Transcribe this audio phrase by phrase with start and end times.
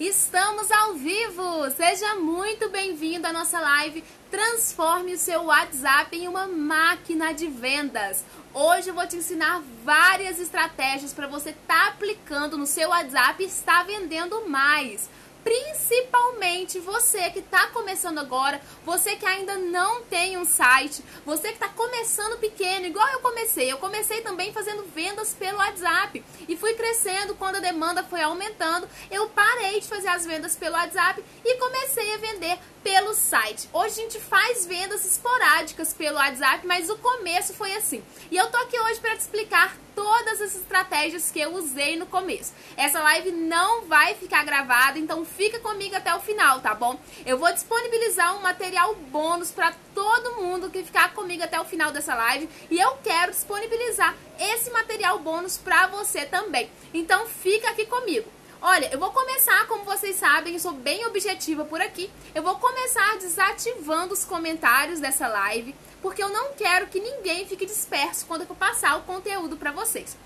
[0.00, 1.70] Estamos ao vivo!
[1.70, 8.24] Seja muito bem-vindo à nossa live Transforme o seu WhatsApp em uma máquina de vendas.
[8.52, 13.40] Hoje eu vou te ensinar várias estratégias para você estar tá aplicando no seu WhatsApp
[13.40, 15.08] e estar vendendo mais
[15.44, 21.54] principalmente você que está começando agora, você que ainda não tem um site, você que
[21.54, 23.70] está começando pequeno, igual eu comecei.
[23.70, 28.88] Eu comecei também fazendo vendas pelo WhatsApp e fui crescendo quando a demanda foi aumentando.
[29.10, 33.66] Eu parei de fazer as vendas pelo WhatsApp e comecei a vender pelo site.
[33.72, 38.04] Hoje a gente faz vendas esporádicas pelo WhatsApp, mas o começo foi assim.
[38.30, 42.04] E eu tô aqui hoje para te explicar todas as estratégias que eu usei no
[42.04, 42.52] começo.
[42.76, 47.00] Essa live não vai ficar gravada, então fica comigo até o final, tá bom?
[47.24, 51.90] Eu vou disponibilizar um material bônus para todo mundo que ficar comigo até o final
[51.90, 56.70] dessa live e eu quero disponibilizar esse material bônus para você também.
[56.92, 58.30] Então fica aqui comigo.
[58.66, 62.10] Olha, eu vou começar, como vocês sabem, eu sou bem objetiva por aqui.
[62.34, 67.66] Eu vou começar desativando os comentários dessa live porque eu não quero que ninguém fique
[67.66, 70.16] disperso quando eu passar o conteúdo para vocês.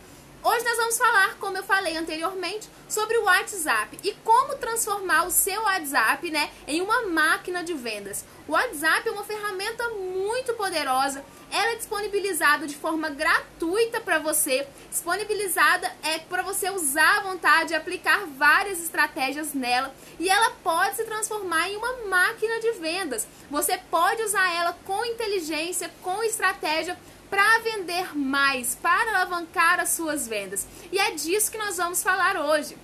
[0.50, 5.30] Hoje nós vamos falar, como eu falei anteriormente, sobre o WhatsApp e como transformar o
[5.30, 8.24] seu WhatsApp né, em uma máquina de vendas.
[8.48, 14.66] O WhatsApp é uma ferramenta muito poderosa ela é disponibilizada de forma gratuita para você,
[14.90, 21.04] disponibilizada é para você usar à vontade, aplicar várias estratégias nela e ela pode se
[21.04, 23.26] transformar em uma máquina de vendas.
[23.50, 26.98] Você pode usar ela com inteligência, com estratégia
[27.30, 30.66] para vender mais, para alavancar as suas vendas.
[30.90, 32.76] E é disso que nós vamos falar hoje.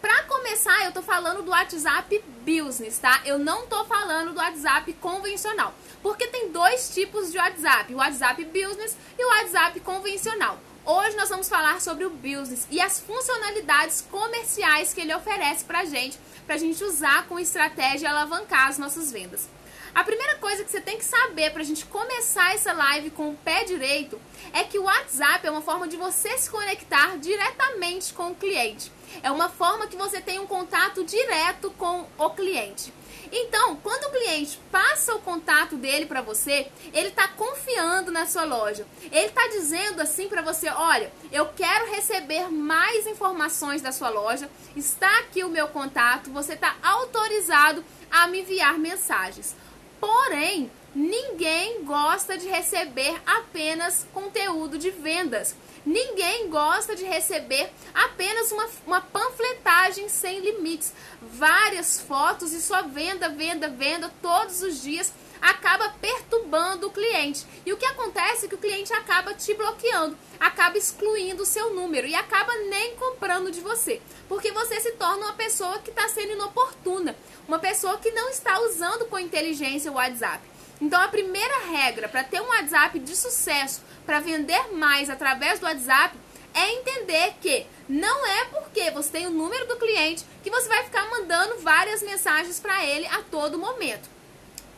[0.00, 3.22] Para começar, eu tô falando do WhatsApp Business, tá?
[3.24, 5.74] Eu não tô falando do WhatsApp convencional.
[6.02, 10.60] Porque tem dois tipos de WhatsApp, o WhatsApp Business e o WhatsApp convencional.
[10.84, 15.84] Hoje nós vamos falar sobre o Business e as funcionalidades comerciais que ele oferece pra
[15.84, 19.48] gente, pra gente usar com estratégia e alavancar as nossas vendas.
[19.96, 23.30] A primeira coisa que você tem que saber para a gente começar essa live com
[23.30, 24.20] o pé direito
[24.52, 28.92] é que o WhatsApp é uma forma de você se conectar diretamente com o cliente.
[29.22, 32.92] É uma forma que você tem um contato direto com o cliente.
[33.32, 38.44] Então, quando o cliente passa o contato dele para você, ele está confiando na sua
[38.44, 38.86] loja.
[39.10, 44.50] Ele está dizendo assim para você: olha, eu quero receber mais informações da sua loja.
[44.76, 46.30] Está aqui o meu contato.
[46.32, 49.56] Você está autorizado a me enviar mensagens.
[50.06, 55.56] Porém, ninguém gosta de receber apenas conteúdo de vendas.
[55.84, 60.92] Ninguém gosta de receber apenas uma, uma panfletagem sem limites.
[61.20, 67.46] Várias fotos e só venda, venda, venda todos os dias acaba perturbando o cliente.
[67.64, 71.74] E o que acontece é que o cliente acaba te bloqueando, acaba excluindo o seu
[71.74, 76.08] número e acaba nem comprando de você, porque você se torna uma pessoa que está
[76.08, 80.42] sendo inoportuna, uma pessoa que não está usando com inteligência o WhatsApp.
[80.80, 85.66] Então a primeira regra para ter um WhatsApp de sucesso, para vender mais através do
[85.66, 86.16] WhatsApp,
[86.54, 90.84] é entender que não é porque você tem o número do cliente que você vai
[90.84, 94.15] ficar mandando várias mensagens para ele a todo momento.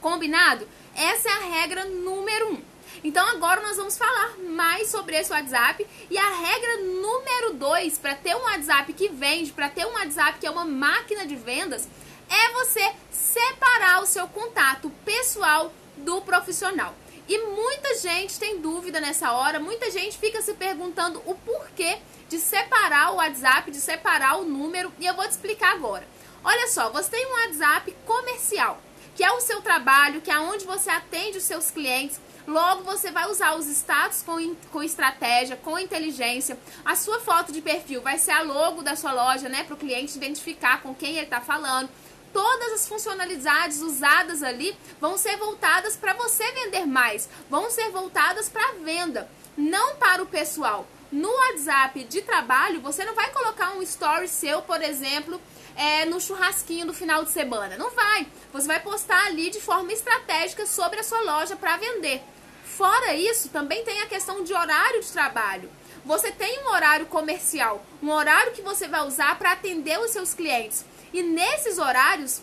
[0.01, 0.69] Combinado?
[0.95, 2.63] Essa é a regra número um.
[3.05, 8.15] Então agora nós vamos falar mais sobre esse WhatsApp e a regra número dois para
[8.15, 11.89] ter um WhatsApp que vende, para ter um WhatsApp que é uma máquina de vendas,
[12.29, 16.95] é você separar o seu contato pessoal do profissional.
[17.29, 21.99] E muita gente tem dúvida nessa hora, muita gente fica se perguntando o porquê
[22.29, 26.09] de separar o WhatsApp, de separar o número, e eu vou te explicar agora.
[26.43, 28.81] Olha só, você tem um WhatsApp comercial,
[29.19, 32.21] que é o seu trabalho, que é onde você atende os seus clientes.
[32.47, 36.57] Logo, você vai usar os status com, com estratégia, com inteligência.
[36.85, 39.65] A sua foto de perfil vai ser a logo da sua loja, né?
[39.65, 41.91] Para o cliente identificar com quem ele está falando
[42.33, 48.51] todas as funcionalidades usadas ali vão ser voltadas para você vender mais, vão ser voltadas
[48.51, 50.87] para a venda, não para o pessoal.
[51.11, 55.41] No WhatsApp de trabalho, você não vai colocar um story seu, por exemplo,
[55.79, 57.79] é, no churrasquinho do final de semana.
[57.79, 58.27] Não vai.
[58.53, 62.21] Você vai postar ali de forma estratégica sobre a sua loja para vender.
[62.65, 65.71] Fora isso, também tem a questão de horário de trabalho.
[66.05, 70.35] Você tem um horário comercial, um horário que você vai usar para atender os seus
[70.35, 70.85] clientes.
[71.13, 72.41] E nesses horários,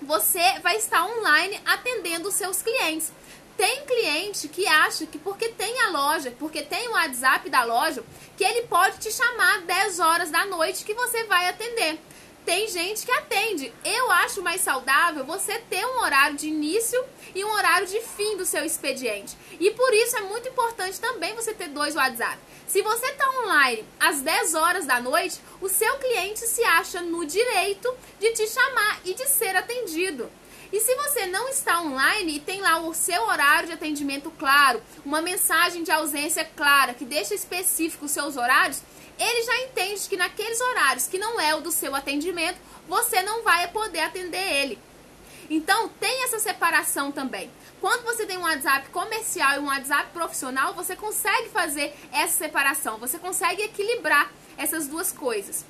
[0.00, 3.12] você vai estar online atendendo os seus clientes.
[3.56, 8.04] Tem cliente que acha que porque tem a loja, porque tem o WhatsApp da loja,
[8.36, 11.98] que ele pode te chamar 10 horas da noite que você vai atender.
[12.48, 13.70] Tem gente que atende.
[13.84, 16.98] Eu acho mais saudável você ter um horário de início
[17.34, 19.36] e um horário de fim do seu expediente.
[19.60, 22.38] E por isso é muito importante também você ter dois WhatsApp.
[22.66, 27.26] Se você está online às 10 horas da noite, o seu cliente se acha no
[27.26, 30.30] direito de te chamar e de ser atendido.
[30.72, 34.82] E se você não está online e tem lá o seu horário de atendimento claro,
[35.04, 38.82] uma mensagem de ausência clara que deixa específico os seus horários,
[39.18, 43.42] ele já entende que naqueles horários que não é o do seu atendimento, você não
[43.42, 44.78] vai poder atender ele.
[45.50, 47.50] Então, tem essa separação também.
[47.80, 52.98] Quando você tem um WhatsApp comercial e um WhatsApp profissional, você consegue fazer essa separação,
[52.98, 55.64] você consegue equilibrar essas duas coisas.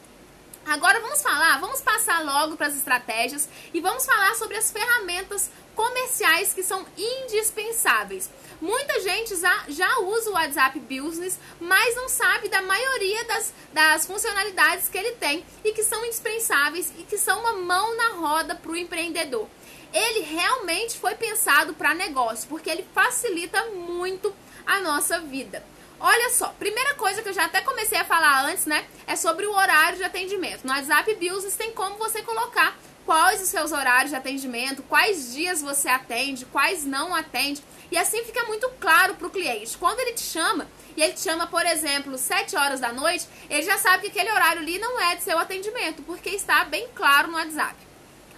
[0.66, 5.50] Agora vamos falar, vamos passar logo para as estratégias e vamos falar sobre as ferramentas
[5.74, 8.28] comerciais que são indispensáveis.
[8.60, 14.06] Muita gente já, já usa o WhatsApp Business, mas não sabe da maioria das, das
[14.06, 18.56] funcionalidades que ele tem e que são indispensáveis e que são uma mão na roda
[18.56, 19.48] para o empreendedor.
[19.92, 24.34] Ele realmente foi pensado para negócio, porque ele facilita muito
[24.66, 25.64] a nossa vida.
[26.00, 28.86] Olha só, primeira coisa que eu já até comecei a falar antes, né?
[29.06, 30.64] É sobre o horário de atendimento.
[30.64, 32.76] No WhatsApp Business tem como você colocar
[33.08, 37.62] quais os seus horários de atendimento, quais dias você atende, quais não atende.
[37.90, 39.78] E assim fica muito claro para o cliente.
[39.78, 43.62] Quando ele te chama, e ele te chama, por exemplo, 7 horas da noite, ele
[43.62, 47.28] já sabe que aquele horário ali não é de seu atendimento, porque está bem claro
[47.28, 47.76] no WhatsApp.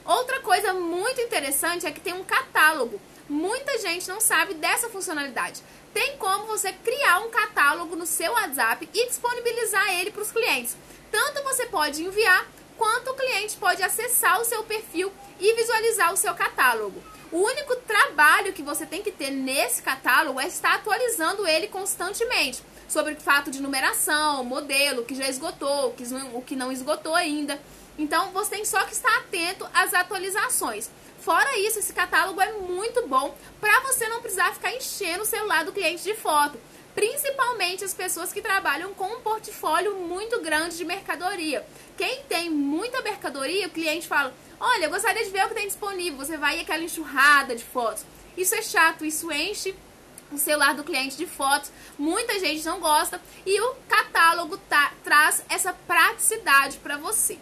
[0.05, 3.01] Outra coisa muito interessante é que tem um catálogo.
[3.29, 8.89] Muita gente não sabe dessa funcionalidade tem como você criar um catálogo no seu WhatsApp
[8.93, 10.77] e disponibilizar ele para os clientes.
[11.11, 12.47] Tanto você pode enviar,
[12.81, 17.03] quanto o cliente pode acessar o seu perfil e visualizar o seu catálogo.
[17.31, 22.63] O único trabalho que você tem que ter nesse catálogo é estar atualizando ele constantemente
[22.89, 25.95] sobre o fato de numeração, modelo, que já esgotou,
[26.33, 27.61] o que não esgotou ainda.
[27.99, 30.89] Então você tem só que estar atento às atualizações.
[31.21, 35.67] Fora isso, esse catálogo é muito bom para você não precisar ficar enchendo o celular
[35.67, 36.59] do cliente de foto.
[36.95, 41.65] Principalmente as pessoas que trabalham com um portfólio muito grande de mercadoria.
[41.97, 45.67] Quem tem muita mercadoria, o cliente fala: Olha, eu gostaria de ver o que tem
[45.67, 46.19] disponível.
[46.19, 48.05] Você vai e aquela enxurrada de fotos.
[48.37, 49.75] Isso é chato, isso enche
[50.33, 51.71] o celular do cliente de fotos.
[51.99, 57.39] Muita gente não gosta e o catálogo tá, traz essa praticidade para você.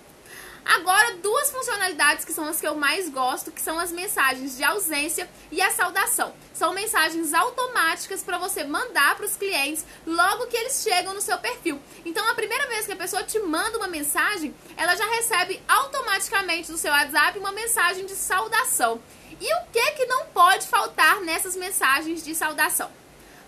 [0.68, 4.62] Agora, duas funcionalidades que são as que eu mais gosto, que são as mensagens de
[4.62, 6.34] ausência e a saudação.
[6.52, 11.38] São mensagens automáticas para você mandar para os clientes logo que eles chegam no seu
[11.38, 11.80] perfil.
[12.04, 16.70] Então, a primeira vez que a pessoa te manda uma mensagem, ela já recebe automaticamente
[16.70, 19.00] do seu WhatsApp uma mensagem de saudação.
[19.40, 22.90] E o que que não pode faltar nessas mensagens de saudação?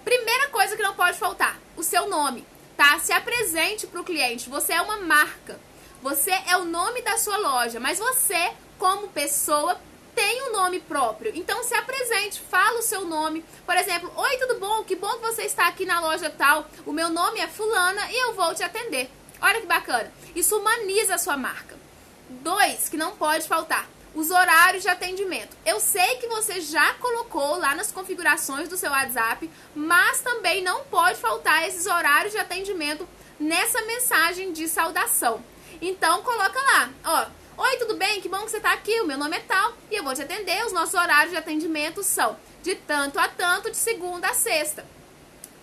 [0.03, 2.47] Primeira coisa que não pode faltar, o seu nome,
[2.79, 2.99] tá?
[2.99, 5.61] Se apresente para o cliente, você é uma marca.
[6.03, 9.79] Você é o nome da sua loja, mas você, como pessoa,
[10.15, 11.31] tem um nome próprio.
[11.35, 13.45] Então se apresente, fala o seu nome.
[13.67, 14.83] Por exemplo, oi, tudo bom?
[14.83, 16.67] Que bom que você está aqui na loja tal.
[16.87, 19.11] O meu nome é fulana e eu vou te atender.
[19.43, 20.11] Olha que bacana.
[20.35, 21.77] Isso humaniza a sua marca.
[22.31, 23.87] Dois, que não pode faltar.
[24.15, 25.55] Os horários de atendimento.
[25.67, 30.83] Eu sei que você já colocou lá nas configurações do seu WhatsApp, mas também não
[30.85, 33.07] pode faltar esses horários de atendimento
[33.39, 35.45] nessa mensagem de saudação.
[35.81, 37.27] Então coloca lá, ó.
[37.63, 38.21] Oi, tudo bem?
[38.21, 39.01] Que bom que você está aqui.
[39.01, 40.65] O meu nome é tal e eu vou te atender.
[40.65, 44.85] Os nossos horários de atendimento são de tanto a tanto, de segunda a sexta.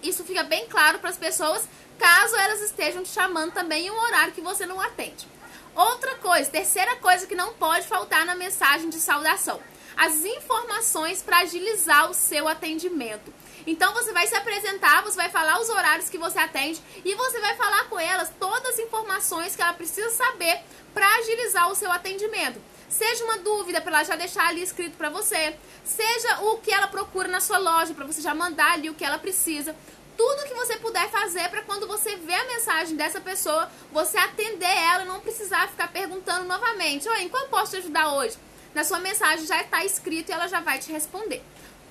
[0.02, 1.68] Isso fica bem claro para as pessoas,
[1.98, 5.28] caso elas estejam te chamando também em um horário que você não atende.
[5.76, 9.60] Outra coisa, terceira coisa que não pode faltar na mensagem de saudação:
[9.96, 13.32] as informações para agilizar o seu atendimento.
[13.68, 17.38] Então você vai se apresentar, você vai falar os horários que você atende e você
[17.42, 20.62] vai falar com elas todas as informações que ela precisa saber
[20.94, 22.62] para agilizar o seu atendimento.
[22.88, 26.88] Seja uma dúvida para ela já deixar ali escrito para você, seja o que ela
[26.88, 29.76] procura na sua loja para você já mandar ali o que ela precisa.
[30.16, 34.66] Tudo que você puder fazer para quando você vê a mensagem dessa pessoa, você atender
[34.66, 38.38] ela e não precisar ficar perguntando novamente: Oi, em qual posso te ajudar hoje?
[38.74, 41.44] Na sua mensagem já está escrito e ela já vai te responder.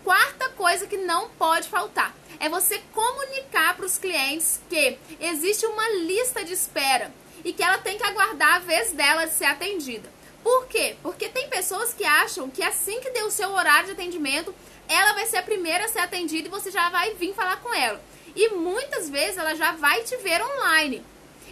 [0.07, 5.91] Quarta coisa que não pode faltar é você comunicar para os clientes que existe uma
[5.95, 7.13] lista de espera
[7.45, 10.09] e que ela tem que aguardar a vez dela de ser atendida.
[10.45, 10.95] Por quê?
[11.03, 14.55] Porque tem pessoas que acham que assim que deu o seu horário de atendimento,
[14.89, 17.75] ela vai ser a primeira a ser atendida e você já vai vir falar com
[17.75, 18.01] ela.
[18.37, 21.05] E muitas vezes ela já vai te ver online.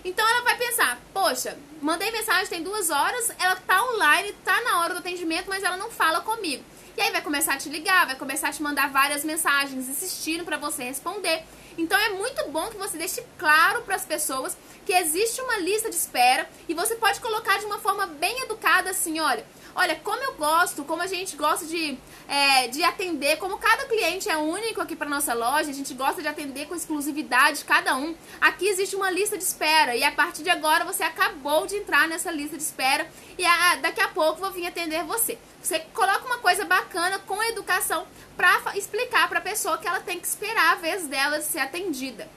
[0.05, 4.81] Então ela vai pensar, poxa, mandei mensagem tem duas horas, ela tá online, tá na
[4.81, 6.63] hora do atendimento, mas ela não fala comigo.
[6.97, 10.45] E aí vai começar a te ligar, vai começar a te mandar várias mensagens insistindo
[10.45, 11.43] para você responder.
[11.77, 15.91] Então é muito bom que você deixe claro para as pessoas que existe uma lista
[15.91, 19.45] de espera e você pode colocar de uma forma bem educada assim, olha,
[19.75, 24.29] olha, como eu gosto, como a gente gosta de, é, de atender, como cada cliente
[24.29, 28.15] é único aqui para nossa loja, a gente gosta de atender com exclusividade cada um.
[28.41, 32.07] Aqui existe uma lista de espera e a partir de agora você acabou de entrar
[32.09, 35.39] nessa lista de espera e a, daqui a pouco vou vir atender você.
[35.63, 40.21] Você coloca uma coisa bacana com educação para explicar para a pessoa que ela tem
[40.21, 42.29] que esperar a vez dela ser atendida.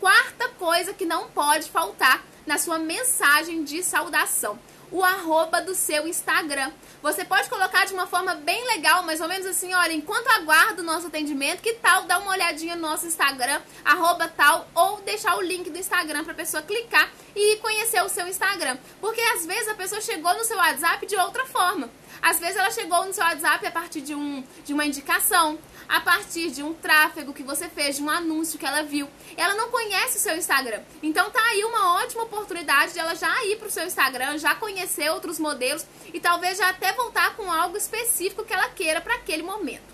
[0.00, 4.58] Quarta coisa que não pode faltar na sua mensagem de saudação
[4.92, 6.70] o arroba do seu Instagram.
[7.02, 10.82] Você pode colocar de uma forma bem legal, mais ou menos assim, olha, enquanto aguardo
[10.82, 15.36] o nosso atendimento, que tal dar uma olhadinha no nosso Instagram, arroba tal, ou deixar
[15.36, 18.76] o link do Instagram para a pessoa clicar e conhecer o seu Instagram.
[19.00, 21.88] Porque às vezes a pessoa chegou no seu WhatsApp de outra forma.
[22.22, 26.00] Às vezes ela chegou no seu WhatsApp a partir de, um, de uma indicação, a
[26.00, 29.08] partir de um tráfego que você fez, de um anúncio que ela viu.
[29.36, 30.80] Ela não conhece o seu Instagram.
[31.02, 34.54] Então tá aí uma ótima oportunidade de ela já ir para o seu Instagram, já
[34.54, 39.16] conhecer outros modelos e talvez já até voltar com algo específico que ela queira para
[39.16, 39.92] aquele momento.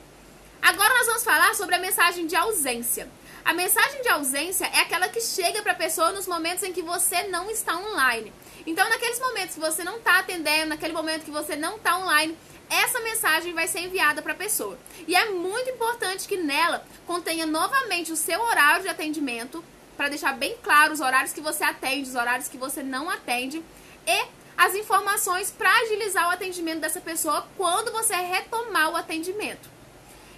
[0.61, 3.09] Agora nós vamos falar sobre a mensagem de ausência.
[3.49, 6.83] A mensagem de ausência é aquela que chega para a pessoa nos momentos em que
[6.83, 8.31] você não está online.
[8.67, 12.37] Então, naqueles momentos que você não está atendendo, naquele momento que você não está online,
[12.69, 14.79] essa mensagem vai ser enviada para a pessoa.
[15.07, 19.65] E é muito importante que nela contenha novamente o seu horário de atendimento,
[19.97, 23.65] para deixar bem claro os horários que você atende, os horários que você não atende,
[24.07, 24.27] e
[24.59, 29.71] as informações para agilizar o atendimento dessa pessoa quando você retomar o atendimento.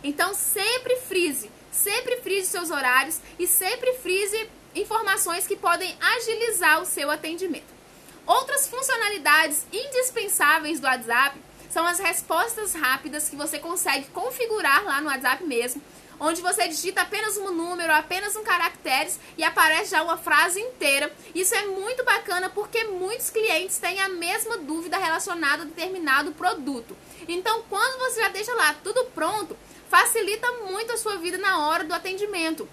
[0.01, 6.87] Então, sempre frise, sempre frise seus horários e sempre frise informações que podem agilizar o
[6.87, 7.81] seu atendimento.
[8.27, 11.39] Outras funcionalidades indispensáveis do WhatsApp
[11.71, 15.83] são as respostas rápidas que você consegue configurar lá no WhatsApp mesmo,
[16.19, 21.11] onde você digita apenas um número, apenas um caracteres e aparece já uma frase inteira.
[21.35, 26.97] Isso é muito bacana porque muitos clientes têm a mesma dúvida relacionada a determinado produto.
[27.27, 29.57] Então, quando você já deixa lá tudo pronto,
[29.91, 32.67] facilita muito a sua vida na hora do atendimento.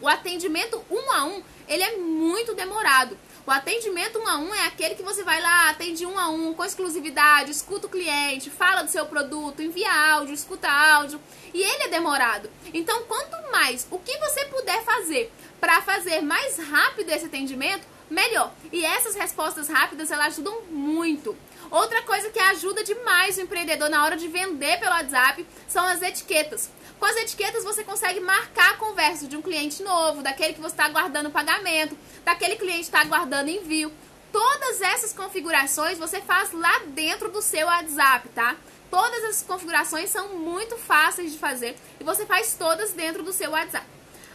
[0.00, 3.18] O atendimento um a um, ele é muito demorado.
[3.44, 6.54] O atendimento um a um é aquele que você vai lá, atende um a um,
[6.54, 11.20] com exclusividade, escuta o cliente, fala do seu produto, envia áudio, escuta áudio.
[11.52, 12.48] E ele é demorado.
[12.72, 18.52] Então, quanto mais o que você puder fazer para fazer mais rápido esse atendimento, melhor.
[18.70, 21.36] E essas respostas rápidas, elas ajudam muito.
[21.72, 26.02] Outra coisa que ajuda demais o empreendedor na hora de vender pelo WhatsApp são as
[26.02, 26.68] etiquetas.
[26.98, 30.74] Com as etiquetas você consegue marcar a conversa de um cliente novo, daquele que você
[30.74, 33.90] está aguardando pagamento, daquele cliente está aguardando envio.
[34.30, 38.54] Todas essas configurações você faz lá dentro do seu WhatsApp, tá?
[38.90, 43.50] Todas essas configurações são muito fáceis de fazer e você faz todas dentro do seu
[43.50, 43.86] WhatsApp.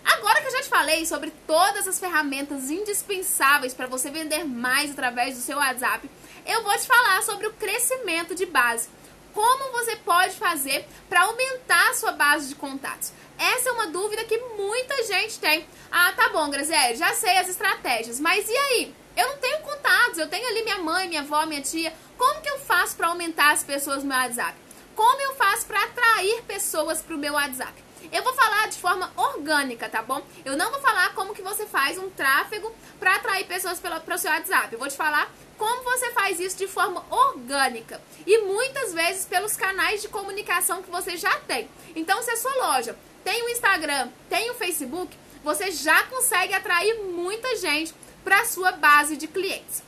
[0.04, 4.92] Agora que eu já te falei sobre todas as ferramentas indispensáveis para você vender mais
[4.92, 6.10] através do seu WhatsApp,
[6.46, 8.90] eu vou te falar sobre o crescimento de base.
[9.34, 13.12] Como você pode fazer para aumentar a sua base de contatos?
[13.38, 15.68] Essa é uma dúvida que muita gente tem.
[15.92, 18.96] Ah, tá bom, Graziele, já sei as estratégias, mas e aí?
[19.16, 21.94] Eu não tenho contatos, eu tenho ali minha mãe, minha avó, minha tia.
[22.18, 24.58] Como que eu faço para aumentar as pessoas no meu WhatsApp?
[24.96, 27.87] Como eu faço para atrair pessoas para o meu WhatsApp?
[28.12, 30.22] Eu vou falar de forma orgânica, tá bom?
[30.46, 34.18] Eu não vou falar como que você faz um tráfego para atrair pessoas para o
[34.18, 34.72] seu WhatsApp.
[34.72, 39.58] Eu vou te falar como você faz isso de forma orgânica e muitas vezes pelos
[39.58, 41.70] canais de comunicação que você já tem.
[41.96, 47.02] Então, se a sua loja tem o Instagram, tem o Facebook, você já consegue atrair
[47.04, 49.84] muita gente para a sua base de clientes.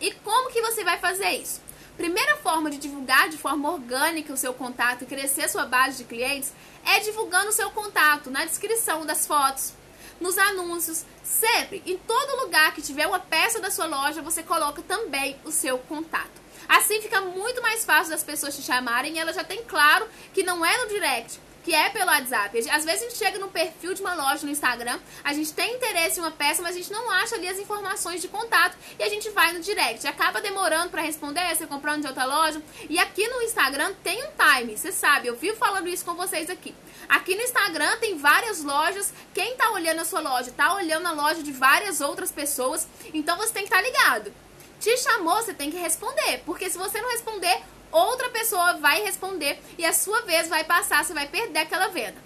[0.00, 1.61] E como que você vai fazer isso?
[1.96, 6.04] Primeira forma de divulgar de forma orgânica o seu contato e crescer sua base de
[6.04, 6.52] clientes
[6.84, 9.74] é divulgando o seu contato na descrição das fotos,
[10.20, 14.82] nos anúncios, sempre, em todo lugar que tiver uma peça da sua loja, você coloca
[14.82, 16.40] também o seu contato.
[16.68, 20.42] Assim fica muito mais fácil das pessoas te chamarem e ela já tem claro que
[20.42, 22.58] não é no direct, que é pelo WhatsApp.
[22.70, 25.76] Às vezes a gente chega no perfil de uma loja no Instagram, a gente tem
[25.76, 29.02] interesse em uma peça, mas a gente não acha ali as informações de contato e
[29.02, 30.06] a gente vai no direct.
[30.06, 32.60] Acaba demorando para responder, você comprando de outra loja.
[32.88, 36.50] E aqui no Instagram tem um time, você sabe, eu vivo falando isso com vocês
[36.50, 36.74] aqui.
[37.08, 41.12] Aqui no Instagram tem várias lojas, quem tá olhando a sua loja, tá olhando a
[41.12, 44.32] loja de várias outras pessoas, então você tem que estar tá ligado.
[44.80, 47.62] Te chamou, você tem que responder, porque se você não responder,
[47.92, 52.16] outra pessoa vai responder e a sua vez vai passar, você vai perder aquela venda.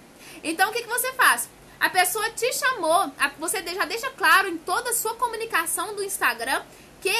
[0.43, 1.49] Então o que, que você faz?
[1.79, 6.63] A pessoa te chamou, você já deixa claro em toda a sua comunicação do Instagram
[6.99, 7.13] que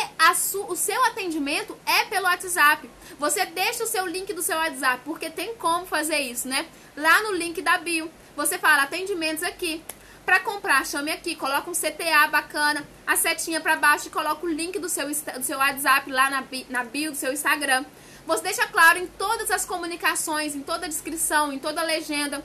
[0.68, 2.89] o seu atendimento é pelo WhatsApp.
[3.20, 6.66] Você deixa o seu link do seu WhatsApp, porque tem como fazer isso, né?
[6.96, 9.84] Lá no link da bio, você fala atendimentos aqui.
[10.25, 14.50] Para comprar, chame aqui, coloca um CTA bacana, a setinha para baixo e coloca o
[14.50, 17.86] link do seu, do seu WhatsApp lá na, na bio do seu Instagram.
[18.27, 22.43] Você deixa claro em todas as comunicações, em toda a descrição, em toda a legenda.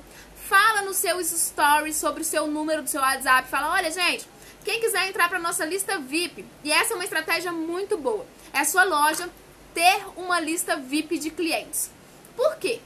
[0.48, 3.48] Fala nos seus stories sobre o seu número do seu WhatsApp.
[3.48, 4.24] Fala, olha, gente,
[4.64, 8.60] quem quiser entrar para nossa lista VIP, e essa é uma estratégia muito boa, é
[8.60, 9.28] a sua loja
[9.74, 11.90] ter uma lista VIP de clientes.
[12.36, 12.80] Por quê?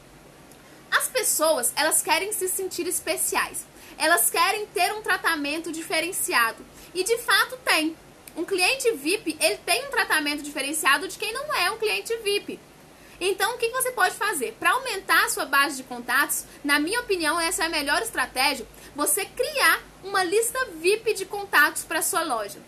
[0.91, 3.67] As pessoas, elas querem se sentir especiais.
[3.99, 6.65] Elas querem ter um tratamento diferenciado.
[6.95, 7.95] E de fato tem.
[8.35, 12.59] Um cliente VIP, ele tem um tratamento diferenciado de quem não é um cliente VIP.
[13.21, 14.57] Então, o que você pode fazer?
[14.59, 18.67] Para aumentar a sua base de contatos, na minha opinião, essa é a melhor estratégia,
[18.95, 22.59] você criar uma lista VIP de contatos para sua loja.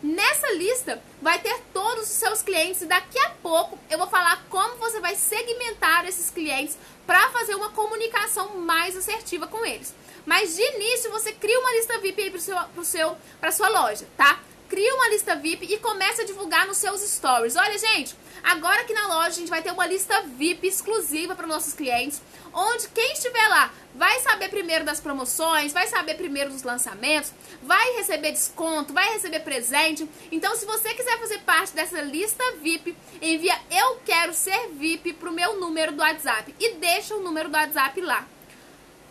[0.00, 4.44] Nessa lista vai ter todos os seus clientes e daqui a pouco eu vou falar
[4.48, 9.92] como você vai segmentar esses clientes para fazer uma comunicação mais assertiva com eles.
[10.24, 13.16] Mas de início você cria uma lista VIP para seu, seu,
[13.50, 14.38] sua loja, tá?
[14.68, 17.56] Cria uma lista VIP e começa a divulgar nos seus stories.
[17.56, 21.46] Olha, gente, agora aqui na loja a gente vai ter uma lista VIP exclusiva para
[21.46, 22.20] nossos clientes,
[22.52, 27.32] onde quem estiver lá vai saber primeiro das promoções, vai saber primeiro dos lançamentos,
[27.62, 30.06] vai receber desconto, vai receber presente.
[30.30, 35.32] Então, se você quiser fazer parte dessa lista VIP, envia eu quero ser VIP pro
[35.32, 38.26] meu número do WhatsApp e deixa o número do WhatsApp lá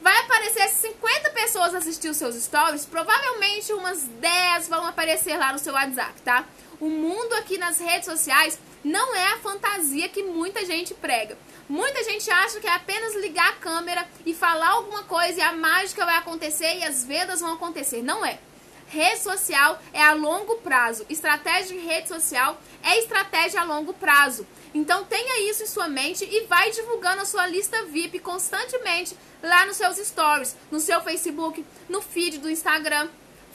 [0.01, 5.59] vai aparecer 50 pessoas assistir os seus stories, provavelmente umas 10 vão aparecer lá no
[5.59, 6.45] seu WhatsApp, tá?
[6.79, 11.37] O mundo aqui nas redes sociais não é a fantasia que muita gente prega.
[11.67, 15.51] Muita gente acha que é apenas ligar a câmera e falar alguma coisa e a
[15.51, 18.01] mágica vai acontecer e as vendas vão acontecer.
[18.01, 18.39] Não é.
[18.87, 21.05] Rede social é a longo prazo.
[21.09, 24.47] Estratégia em rede social é estratégia a longo prazo.
[24.73, 29.65] Então tenha isso em sua mente e vai divulgando a sua lista VIP constantemente lá
[29.65, 33.09] nos seus stories, no seu Facebook, no feed do Instagram.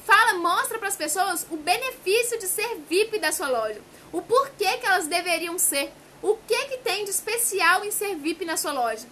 [0.05, 3.81] Fala, mostra para as pessoas o benefício de ser VIP da sua loja.
[4.13, 5.93] O porquê que elas deveriam ser.
[6.21, 9.07] O que que tem de especial em ser VIP na sua loja.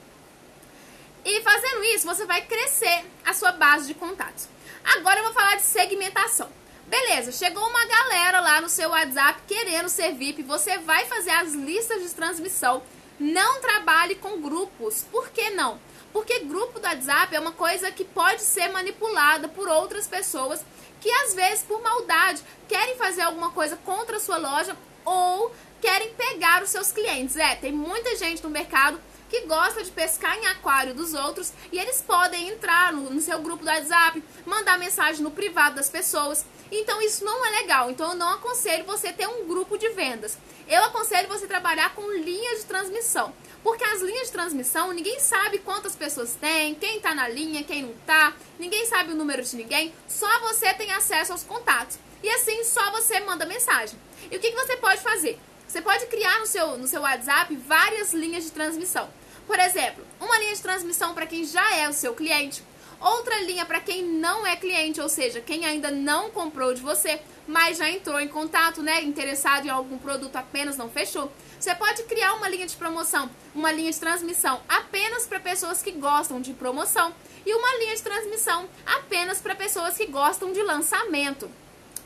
[1.25, 4.49] E fazendo isso, você vai crescer a sua base de contatos.
[4.85, 6.49] Agora eu vou falar de segmentação.
[6.87, 11.53] Beleza, chegou uma galera lá no seu WhatsApp querendo ser VIP, você vai fazer as
[11.53, 12.83] listas de transmissão.
[13.19, 15.05] Não trabalhe com grupos.
[15.11, 15.79] Por que não?
[16.13, 20.65] Porque grupo do WhatsApp é uma coisa que pode ser manipulada por outras pessoas
[21.01, 26.13] que às vezes por maldade querem fazer alguma coisa contra a sua loja ou querem
[26.15, 27.37] pegar os seus clientes.
[27.37, 31.79] É, tem muita gente no mercado que gosta de pescar em aquário dos outros e
[31.79, 36.45] eles podem entrar no, no, seu grupo do WhatsApp, mandar mensagem no privado das pessoas.
[36.71, 37.91] Então isso não é legal.
[37.91, 40.37] Então eu não aconselho você ter um grupo de vendas.
[40.69, 43.33] Eu aconselho você trabalhar com linhas de transmissão.
[43.63, 47.83] Porque as linhas de transmissão, ninguém sabe quantas pessoas tem, quem está na linha, quem
[47.83, 51.99] não está, ninguém sabe o número de ninguém, só você tem acesso aos contatos.
[52.23, 53.99] E assim só você manda mensagem.
[54.31, 55.39] E o que, que você pode fazer?
[55.71, 59.09] Você pode criar no seu, no seu WhatsApp várias linhas de transmissão.
[59.47, 62.65] Por exemplo, uma linha de transmissão para quem já é o seu cliente,
[63.01, 67.23] outra linha para quem não é cliente, ou seja, quem ainda não comprou de você,
[67.47, 71.31] mas já entrou em contato, né, interessado em algum produto apenas não fechou.
[71.61, 75.93] Você pode criar uma linha de promoção, uma linha de transmissão apenas para pessoas que
[75.93, 77.15] gostam de promoção
[77.47, 81.49] e uma linha de transmissão apenas para pessoas que gostam de lançamento.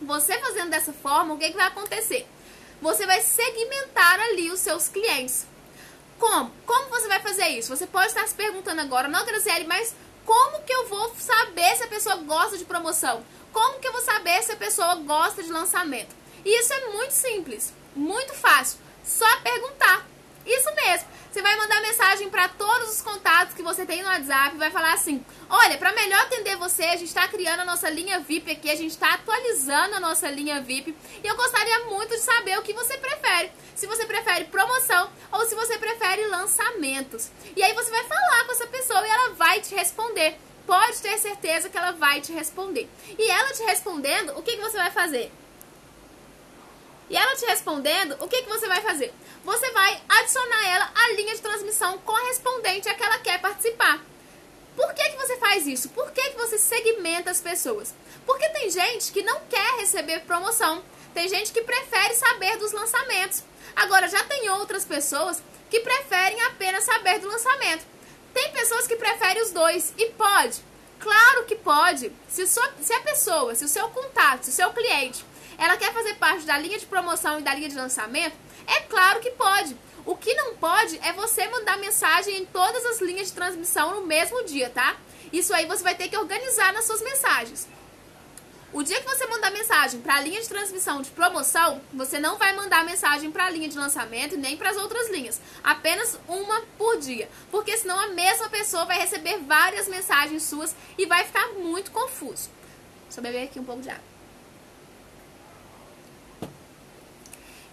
[0.02, 2.26] Você fazendo dessa forma, o que, que vai acontecer?
[2.84, 5.46] Você vai segmentar ali os seus clientes.
[6.18, 6.52] Como?
[6.66, 7.74] Como você vai fazer isso?
[7.74, 11.82] Você pode estar se perguntando agora, não, Graziele, mas como que eu vou saber se
[11.82, 13.24] a pessoa gosta de promoção?
[13.54, 16.14] Como que eu vou saber se a pessoa gosta de lançamento?
[16.44, 18.78] E isso é muito simples, muito fácil.
[19.02, 20.06] Só perguntar.
[20.46, 21.08] Isso mesmo.
[21.30, 24.92] Você vai mandar mensagem para todos os contatos que você tem no WhatsApp, vai falar
[24.92, 28.70] assim: "Olha, para melhor atender você, a gente está criando a nossa linha VIP aqui,
[28.70, 32.62] a gente está atualizando a nossa linha VIP, e eu gostaria muito de saber o
[32.62, 33.50] que você prefere.
[33.74, 37.30] Se você prefere promoção ou se você prefere lançamentos".
[37.56, 40.38] E aí você vai falar com essa pessoa e ela vai te responder.
[40.66, 42.88] Pode ter certeza que ela vai te responder.
[43.18, 45.30] E ela te respondendo, o que, que você vai fazer?
[47.08, 49.12] E ela te respondendo, o que, que você vai fazer?
[49.44, 54.00] Você vai adicionar ela à linha de transmissão correspondente a que ela quer participar.
[54.74, 55.90] Por que, que você faz isso?
[55.90, 57.94] Por que, que você segmenta as pessoas?
[58.26, 60.82] Porque tem gente que não quer receber promoção.
[61.12, 63.44] Tem gente que prefere saber dos lançamentos.
[63.76, 67.84] Agora, já tem outras pessoas que preferem apenas saber do lançamento.
[68.32, 69.94] Tem pessoas que preferem os dois.
[69.96, 70.60] E pode.
[70.98, 72.10] Claro que pode.
[72.28, 75.24] Se, sua, se a pessoa, se o seu contato, se o seu cliente
[75.58, 78.36] ela quer fazer parte da linha de promoção e da linha de lançamento?
[78.66, 79.76] É claro que pode.
[80.06, 84.06] O que não pode é você mandar mensagem em todas as linhas de transmissão no
[84.06, 84.96] mesmo dia, tá?
[85.32, 87.66] Isso aí você vai ter que organizar nas suas mensagens.
[88.74, 92.36] O dia que você mandar mensagem para a linha de transmissão de promoção, você não
[92.36, 95.40] vai mandar mensagem para a linha de lançamento nem para as outras linhas.
[95.62, 97.28] Apenas uma por dia.
[97.52, 102.50] Porque senão a mesma pessoa vai receber várias mensagens suas e vai ficar muito confuso.
[103.04, 104.13] Deixa eu beber aqui um pouco de água.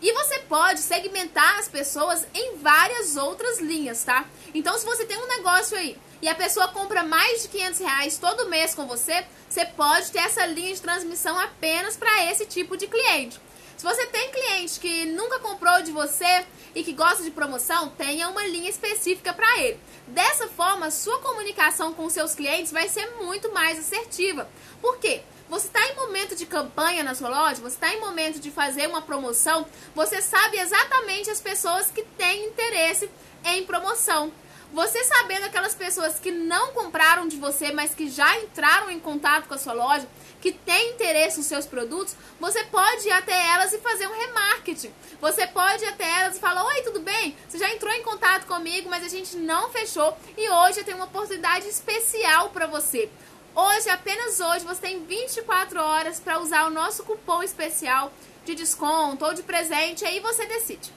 [0.01, 4.25] E você pode segmentar as pessoas em várias outras linhas, tá?
[4.53, 8.17] Então, se você tem um negócio aí e a pessoa compra mais de 500 reais
[8.17, 12.75] todo mês com você, você pode ter essa linha de transmissão apenas para esse tipo
[12.75, 13.39] de cliente.
[13.77, 18.29] Se você tem cliente que nunca comprou de você e que gosta de promoção, tenha
[18.29, 19.79] uma linha específica para ele.
[20.07, 24.47] Dessa forma, sua comunicação com seus clientes vai ser muito mais assertiva.
[24.79, 25.23] Por quê?
[25.51, 28.87] Você está em momento de campanha na sua loja, você está em momento de fazer
[28.87, 33.09] uma promoção, você sabe exatamente as pessoas que têm interesse
[33.43, 34.31] em promoção.
[34.71, 39.49] Você sabendo aquelas pessoas que não compraram de você, mas que já entraram em contato
[39.49, 40.07] com a sua loja,
[40.39, 44.93] que têm interesse nos seus produtos, você pode ir até elas e fazer um remarketing.
[45.19, 47.35] Você pode ir até elas e falar: Oi, tudo bem?
[47.49, 50.95] Você já entrou em contato comigo, mas a gente não fechou e hoje eu tenho
[50.95, 53.09] uma oportunidade especial para você.
[53.53, 58.11] Hoje, apenas hoje, você tem 24 horas para usar o nosso cupom especial
[58.45, 60.91] de desconto ou de presente, aí você decide.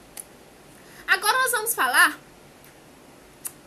[1.05, 2.17] Agora nós vamos falar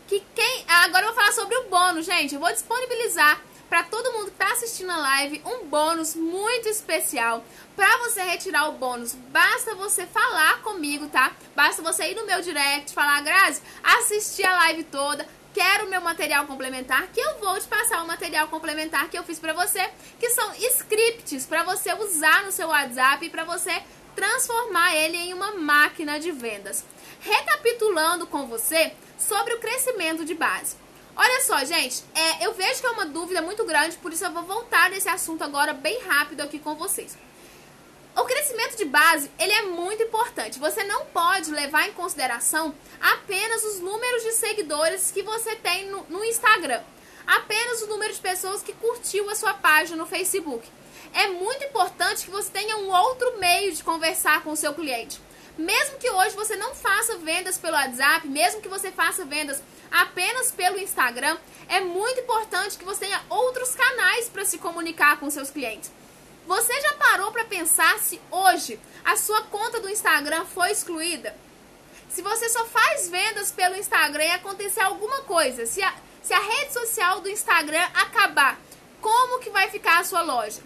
[0.06, 0.64] que quem.
[0.66, 2.34] Agora eu vou falar sobre o bônus, gente.
[2.34, 7.44] Eu vou disponibilizar para todo mundo que está assistindo a live um bônus muito especial.
[7.76, 11.32] Para você retirar o bônus, basta você falar comigo, tá?
[11.54, 16.00] Basta você ir no meu direct, falar, Grazi, assistir a live toda quer o meu
[16.00, 19.88] material complementar, que eu vou te passar o material complementar que eu fiz para você,
[20.18, 23.82] que são scripts para você usar no seu WhatsApp e para você
[24.14, 26.84] transformar ele em uma máquina de vendas.
[27.20, 30.76] Recapitulando com você sobre o crescimento de base.
[31.16, 34.32] Olha só, gente, é, eu vejo que é uma dúvida muito grande, por isso eu
[34.32, 37.18] vou voltar nesse assunto agora bem rápido aqui com vocês.
[38.18, 40.58] O crescimento de base, ele é muito importante.
[40.58, 46.04] Você não pode levar em consideração apenas os números de seguidores que você tem no,
[46.10, 46.82] no Instagram.
[47.24, 50.68] Apenas o número de pessoas que curtiu a sua página no Facebook.
[51.14, 55.20] É muito importante que você tenha um outro meio de conversar com o seu cliente.
[55.56, 60.50] Mesmo que hoje você não faça vendas pelo WhatsApp, mesmo que você faça vendas apenas
[60.50, 65.52] pelo Instagram, é muito importante que você tenha outros canais para se comunicar com seus
[65.52, 65.92] clientes.
[66.48, 71.36] Você já parou para pensar se hoje a sua conta do Instagram foi excluída?
[72.08, 76.40] Se você só faz vendas pelo Instagram e acontecer alguma coisa, se a, se a
[76.40, 78.58] rede social do Instagram acabar,
[78.98, 80.62] como que vai ficar a sua loja?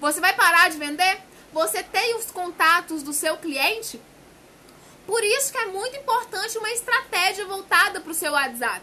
[0.00, 1.20] Você vai parar de vender?
[1.52, 4.00] Você tem os contatos do seu cliente?
[5.06, 8.80] Por isso que é muito importante uma estratégia voltada para o seu WhatsApp.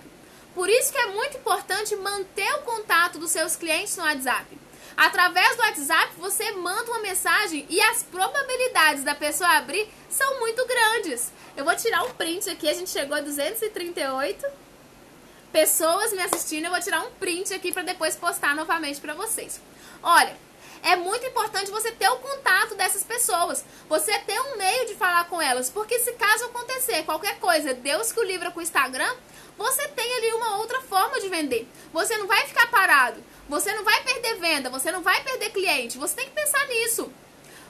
[0.53, 4.64] Por isso que é muito importante manter o contato dos seus clientes no WhatsApp.
[4.97, 10.65] Através do WhatsApp, você manda uma mensagem e as probabilidades da pessoa abrir são muito
[10.65, 11.31] grandes.
[11.57, 14.45] Eu vou tirar um print aqui, a gente chegou a 238
[15.51, 16.65] pessoas me assistindo.
[16.65, 19.61] Eu vou tirar um print aqui para depois postar novamente para vocês.
[20.01, 20.35] Olha,
[20.83, 23.65] é muito importante você ter o contato dessas pessoas.
[23.89, 25.69] Você ter um meio de falar com elas.
[25.69, 29.11] Porque se caso acontecer qualquer coisa, Deus que o livra com o Instagram,
[29.57, 31.67] você tem ali uma outra forma de vender.
[31.91, 33.23] Você não vai ficar parado.
[33.47, 35.97] Você não vai perder venda, você não vai perder cliente.
[35.97, 37.11] Você tem que pensar nisso.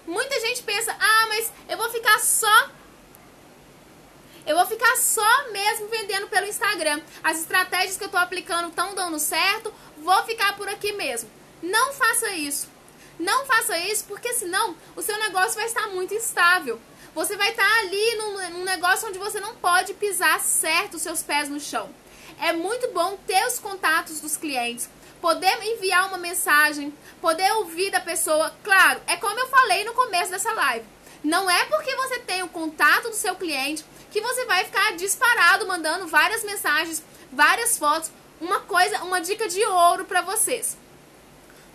[0.08, 2.70] Muita gente pensa: "Ah, mas eu vou ficar só
[4.46, 7.02] eu vou ficar só mesmo vendendo pelo Instagram.
[7.24, 11.30] As estratégias que eu estou aplicando estão dando certo, vou ficar por aqui mesmo.
[11.64, 12.70] Não faça isso.
[13.18, 16.80] Não faça isso, porque senão o seu negócio vai estar muito instável.
[17.16, 21.24] Você vai estar ali num, num negócio onde você não pode pisar certo os seus
[21.24, 21.90] pés no chão.
[22.40, 24.90] É muito bom ter os contatos dos clientes,
[25.22, 28.54] poder enviar uma mensagem, poder ouvir da pessoa.
[28.64, 30.86] Claro, é como eu falei no começo dessa live.
[31.24, 35.68] Não é porque você tem o contato do seu cliente que você vai ficar disparado
[35.68, 38.12] mandando várias mensagens, várias fotos.
[38.40, 40.78] Uma coisa, uma dica de ouro para vocês.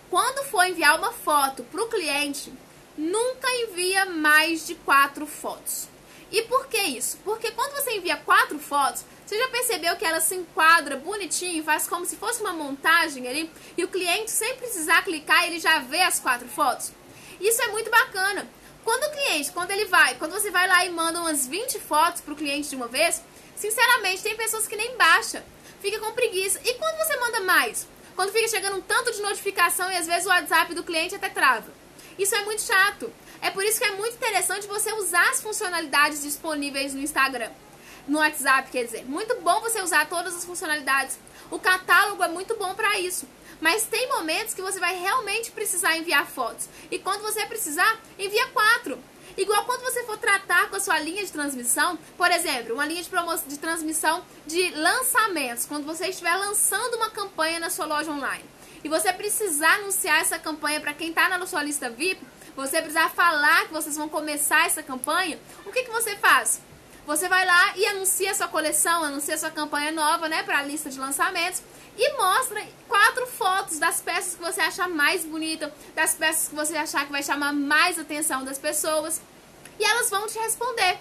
[0.09, 2.53] Quando for enviar uma foto para o cliente,
[2.97, 5.87] nunca envia mais de quatro fotos.
[6.31, 7.17] E por que isso?
[7.25, 11.87] Porque quando você envia quatro fotos, você já percebeu que ela se enquadra bonitinho, faz
[11.87, 16.01] como se fosse uma montagem ali, e o cliente, sem precisar clicar, ele já vê
[16.01, 16.91] as quatro fotos?
[17.39, 18.45] Isso é muito bacana.
[18.83, 22.19] Quando o cliente, quando ele vai, quando você vai lá e manda umas 20 fotos
[22.19, 23.21] para o cliente de uma vez,
[23.55, 25.45] sinceramente, tem pessoas que nem baixa,
[25.79, 26.59] fica com preguiça.
[26.65, 27.87] E quando você manda mais?
[28.17, 31.29] Quando fica chegando um tanto de notificação e às vezes o WhatsApp do cliente até
[31.29, 31.71] trava.
[32.19, 33.09] Isso é muito chato.
[33.41, 37.49] É por isso que é muito interessante você usar as funcionalidades disponíveis no Instagram
[38.07, 39.05] no WhatsApp, quer dizer.
[39.05, 41.17] Muito bom você usar todas as funcionalidades.
[41.49, 43.27] O catálogo é muito bom para isso.
[43.59, 46.67] Mas tem momentos que você vai realmente precisar enviar fotos.
[46.89, 48.97] E quando você precisar, envia quatro.
[49.37, 53.01] Igual quando você for tratar com a sua linha de transmissão, por exemplo, uma linha
[53.01, 53.09] de,
[53.47, 58.43] de transmissão de lançamentos, quando você estiver lançando uma campanha na sua loja online
[58.83, 62.21] e você precisar anunciar essa campanha para quem está na sua lista VIP,
[62.55, 66.61] você precisar falar que vocês vão começar essa campanha, o que, que você faz?
[67.05, 70.89] Você vai lá e anuncia sua coleção, anuncia sua campanha nova, né, para a lista
[70.89, 71.61] de lançamentos
[71.97, 76.77] e mostra quatro fotos das peças que você achar mais bonita, das peças que você
[76.77, 79.21] achar que vai chamar mais atenção das pessoas,
[79.79, 80.99] e elas vão te responder.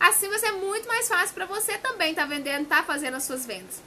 [0.00, 3.24] Assim vai ser muito mais fácil para você também estar tá vendendo, tá fazendo as
[3.24, 3.82] suas vendas.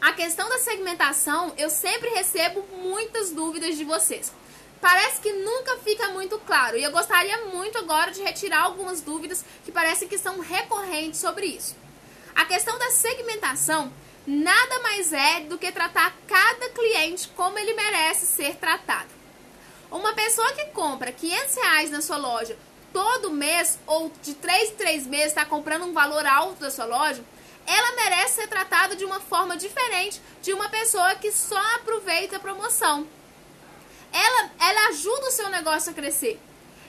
[0.00, 4.32] A questão da segmentação, eu sempre recebo muitas dúvidas de vocês.
[4.84, 9.42] Parece que nunca fica muito claro, e eu gostaria muito agora de retirar algumas dúvidas
[9.64, 11.74] que parecem que são recorrentes sobre isso.
[12.34, 13.90] A questão da segmentação
[14.26, 19.08] nada mais é do que tratar cada cliente como ele merece ser tratado.
[19.90, 22.54] Uma pessoa que compra 500 reais na sua loja
[22.92, 26.84] todo mês ou de 3 em 3 meses está comprando um valor alto da sua
[26.84, 27.24] loja,
[27.66, 32.40] ela merece ser tratada de uma forma diferente de uma pessoa que só aproveita a
[32.40, 33.08] promoção.
[34.14, 36.40] Ela, ela ajuda o seu negócio a crescer.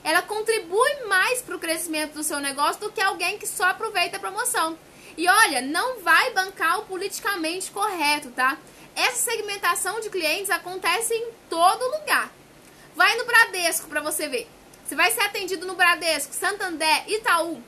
[0.03, 4.17] Ela contribui mais para o crescimento do seu negócio do que alguém que só aproveita
[4.17, 4.77] a promoção.
[5.17, 8.57] E olha, não vai bancar o politicamente correto, tá?
[8.95, 12.31] Essa segmentação de clientes acontece em todo lugar.
[12.95, 14.47] Vai no Bradesco para você ver.
[14.85, 17.61] Você vai ser atendido no Bradesco, Santander, Itaú.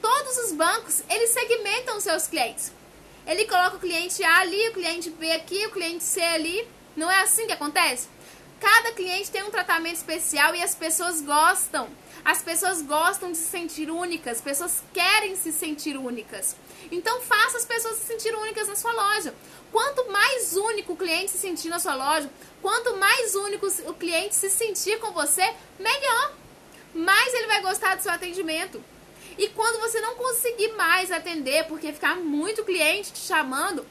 [0.00, 2.72] Todos os bancos, eles segmentam seus clientes.
[3.26, 6.66] Ele coloca o cliente A ali, o cliente B aqui, o cliente C ali.
[6.96, 8.08] Não é assim que acontece?
[8.60, 11.88] Cada cliente tem um tratamento especial e as pessoas gostam.
[12.24, 16.56] As pessoas gostam de se sentir únicas, as pessoas querem se sentir únicas.
[16.90, 19.34] Então faça as pessoas se sentir únicas na sua loja.
[19.70, 22.28] Quanto mais único o cliente se sentir na sua loja,
[22.60, 26.34] quanto mais único o cliente se sentir com você, melhor.
[26.94, 28.82] Mais ele vai gostar do seu atendimento.
[29.36, 33.86] E quando você não conseguir mais atender, porque ficar muito cliente te chamando,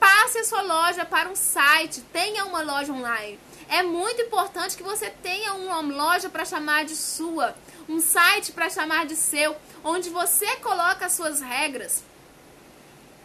[0.00, 3.38] passe a sua loja para um site, tenha uma loja online.
[3.68, 7.54] É muito importante que você tenha uma loja para chamar de sua,
[7.88, 12.02] um site para chamar de seu, onde você coloca as suas regras.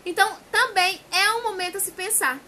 [0.06, 2.40] Então, também é um momento a se pensar.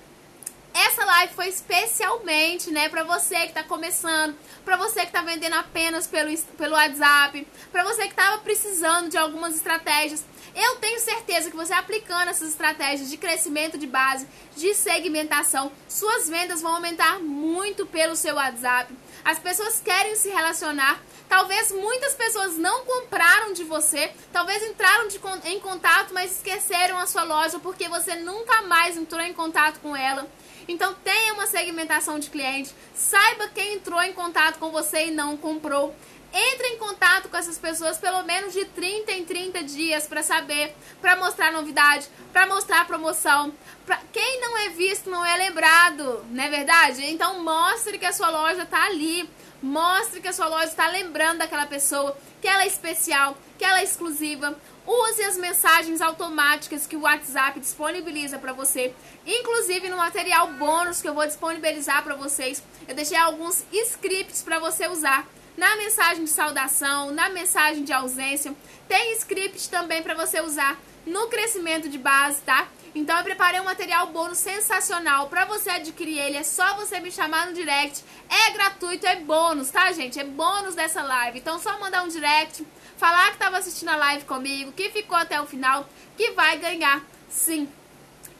[0.73, 5.53] Essa live foi especialmente, né, para você que está começando, para você que está vendendo
[5.53, 10.23] apenas pelo, pelo WhatsApp, para você que estava precisando de algumas estratégias.
[10.55, 16.27] Eu tenho certeza que você aplicando essas estratégias de crescimento de base, de segmentação, suas
[16.27, 18.93] vendas vão aumentar muito pelo seu WhatsApp.
[19.23, 21.01] As pessoas querem se relacionar.
[21.29, 27.07] Talvez muitas pessoas não compraram de você, talvez entraram de, em contato, mas esqueceram a
[27.07, 30.29] sua loja porque você nunca mais entrou em contato com ela.
[30.67, 35.37] Então tenha uma segmentação de cliente, saiba quem entrou em contato com você e não
[35.37, 35.95] comprou.
[36.35, 40.75] Entre em contato com essas pessoas pelo menos de 30 em 30 dias para saber,
[40.99, 43.53] para mostrar novidade, para mostrar promoção.
[43.85, 44.01] Pra...
[44.11, 47.05] Quem não é visto não é lembrado, não é verdade?
[47.05, 49.29] Então mostre que a sua loja está ali.
[49.61, 53.79] Mostre que a sua loja está lembrando daquela pessoa, que ela é especial, que ela
[53.79, 54.57] é exclusiva.
[54.85, 58.93] Use as mensagens automáticas que o WhatsApp disponibiliza para você.
[59.25, 64.59] Inclusive no material bônus que eu vou disponibilizar para vocês, eu deixei alguns scripts para
[64.59, 65.25] você usar.
[65.55, 68.53] Na mensagem de saudação, na mensagem de ausência,
[68.87, 72.67] tem script também para você usar no crescimento de base, tá?
[72.95, 75.27] Então eu preparei um material bônus sensacional.
[75.27, 78.03] Para você adquirir ele, é só você me chamar no direct.
[78.29, 80.19] É gratuito, é bônus, tá, gente?
[80.19, 81.39] É bônus dessa live.
[81.39, 82.65] Então só mandar um direct
[82.97, 87.03] falar que estava assistindo a live comigo, que ficou até o final, que vai ganhar,
[87.29, 87.69] sim,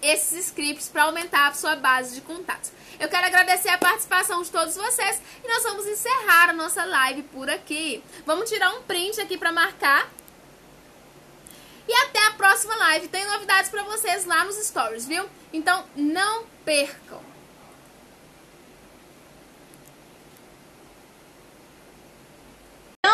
[0.02, 2.72] esses scripts para aumentar a sua base de contatos.
[3.00, 7.24] Eu quero agradecer a participação de todos vocês e nós vamos encerrar a nossa live
[7.24, 8.04] por aqui.
[8.26, 10.10] Vamos tirar um print aqui para marcar.
[11.88, 13.08] E até a próxima live.
[13.08, 15.26] Tem novidades para vocês lá nos stories, viu?
[15.52, 17.33] Então não percam.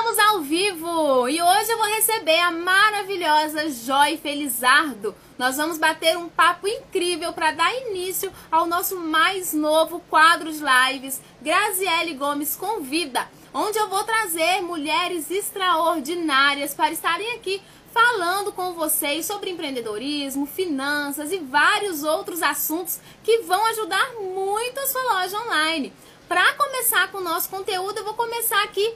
[0.10, 5.14] Estamos ao vivo e hoje eu vou receber a maravilhosa Joy Felizardo.
[5.38, 10.64] Nós vamos bater um papo incrível para dar início ao nosso mais novo quadro de
[10.64, 17.62] lives, Graziele Gomes Convida, onde eu vou trazer mulheres extraordinárias para estarem aqui
[17.94, 24.88] falando com vocês sobre empreendedorismo, finanças e vários outros assuntos que vão ajudar muito a
[24.88, 25.94] sua loja online.
[26.28, 28.96] Para começar com o nosso conteúdo, eu vou começar aqui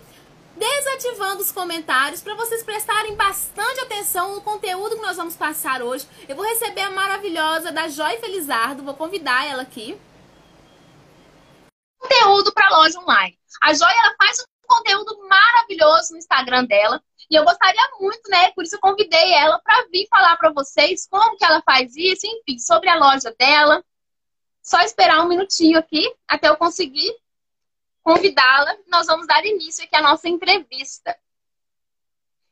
[0.55, 6.07] desativando os comentários para vocês prestarem bastante atenção no conteúdo que nós vamos passar hoje.
[6.27, 9.99] Eu vou receber a maravilhosa da Joy Felizardo, vou convidar ela aqui.
[12.83, 13.37] loja online.
[13.61, 17.01] A Joia ela faz um conteúdo maravilhoso no Instagram dela.
[17.29, 18.51] E eu gostaria muito, né?
[18.51, 22.27] Por isso eu convidei ela para vir falar para vocês como que ela faz isso,
[22.27, 23.83] enfim, sobre a loja dela.
[24.61, 27.13] Só esperar um minutinho aqui até eu conseguir
[28.03, 28.75] convidá-la.
[28.87, 31.17] Nós vamos dar início aqui à nossa entrevista.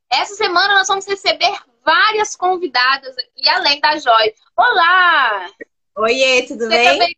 [0.09, 4.33] Essa semana nós vamos receber várias convidadas aqui, além da Joy.
[4.57, 5.47] Olá!
[5.95, 6.87] Oiê, tudo bem?
[6.87, 7.17] Também...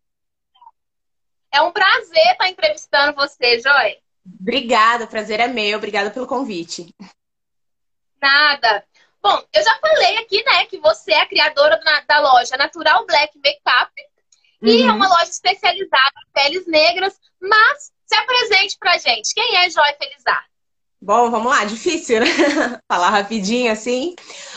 [1.52, 3.98] É um prazer estar entrevistando você, Joy.
[4.39, 5.78] Obrigada, prazer é meu.
[5.78, 6.93] Obrigada pelo convite.
[8.22, 8.86] Nada.
[9.22, 13.38] Bom, eu já falei aqui, né, que você é a criadora da loja Natural Black
[13.38, 13.91] Makeup.
[14.62, 14.69] Uhum.
[14.69, 14.96] E é uhum.
[14.96, 19.34] uma loja especializada em peles negras, mas se apresente pra gente.
[19.34, 20.46] Quem é Joy Felizar?
[21.02, 22.26] Bom, vamos lá, difícil, né?
[22.88, 24.16] Falar rapidinho assim.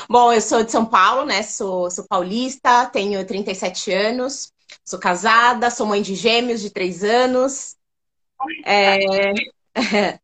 [0.08, 1.42] Bom, eu sou de São Paulo, né?
[1.42, 4.52] Sou, sou paulista, tenho 37 anos,
[4.84, 7.76] sou casada, sou mãe de gêmeos de 3 anos.
[8.64, 8.98] É...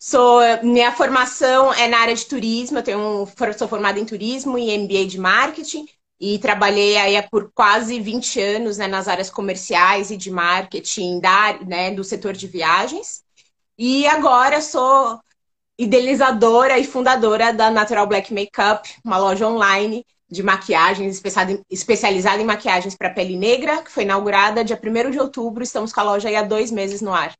[0.00, 4.76] sou, minha formação é na área de turismo, eu tenho, sou formada em turismo e
[4.78, 5.86] MBA de marketing
[6.20, 11.58] e trabalhei aí por quase 20 anos né, nas áreas comerciais e de marketing da,
[11.66, 13.24] né, do setor de viagens.
[13.78, 15.18] E agora sou
[15.78, 21.20] idealizadora e fundadora da Natural Black Makeup, uma loja online de maquiagens
[21.70, 25.64] especializada em maquiagens para pele negra, que foi inaugurada dia 1 de outubro.
[25.64, 27.34] Estamos com a loja aí há dois meses no ar.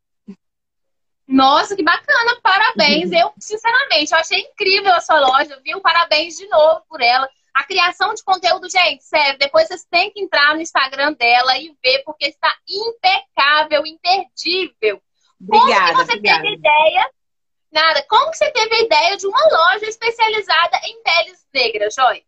[1.29, 3.11] Nossa, que bacana, parabéns.
[3.11, 3.19] Uhum.
[3.19, 5.81] Eu, sinceramente, eu achei incrível a sua loja, viu?
[5.81, 7.29] Parabéns de novo por ela.
[7.55, 11.75] A criação de conteúdo, gente, sério, depois vocês têm que entrar no Instagram dela e
[11.83, 15.03] ver, porque está impecável, imperdível.
[15.41, 16.43] Obrigada, Como que você obrigada.
[16.43, 17.11] teve ideia?
[17.73, 18.05] Nada.
[18.09, 22.25] Como que você teve a ideia de uma loja especializada em peles negras, Joy?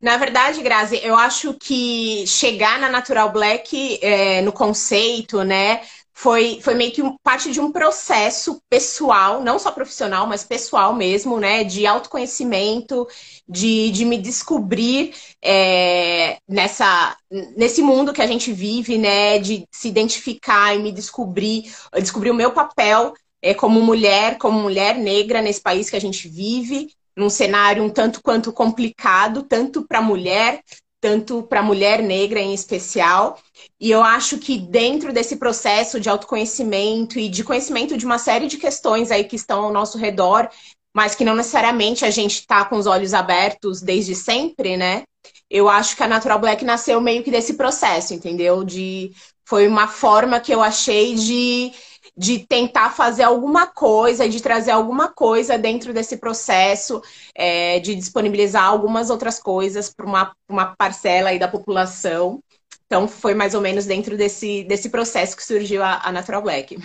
[0.00, 5.82] Na verdade, Grazi, eu acho que chegar na Natural Black é, no conceito, né?
[6.20, 11.40] Foi, foi meio que parte de um processo pessoal, não só profissional, mas pessoal mesmo,
[11.40, 11.64] né?
[11.64, 13.08] De autoconhecimento,
[13.48, 17.16] de, de me descobrir é, nessa,
[17.56, 19.38] nesse mundo que a gente vive, né?
[19.38, 24.96] De se identificar e me descobrir, descobrir o meu papel é, como mulher, como mulher
[24.98, 30.00] negra nesse país que a gente vive, num cenário um tanto quanto complicado, tanto para
[30.00, 30.60] a mulher
[31.00, 33.38] tanto para a mulher negra em especial.
[33.80, 38.46] E eu acho que dentro desse processo de autoconhecimento e de conhecimento de uma série
[38.46, 40.48] de questões aí que estão ao nosso redor,
[40.94, 45.04] mas que não necessariamente a gente está com os olhos abertos desde sempre, né?
[45.48, 48.62] Eu acho que a Natural Black nasceu meio que desse processo, entendeu?
[48.62, 49.12] De
[49.44, 51.72] foi uma forma que eu achei de
[52.16, 57.02] de tentar fazer alguma coisa, de trazer alguma coisa dentro desse processo,
[57.34, 62.42] é, de disponibilizar algumas outras coisas para uma, uma parcela aí da população.
[62.86, 66.76] Então, foi mais ou menos dentro desse, desse processo que surgiu a, a Natural Black.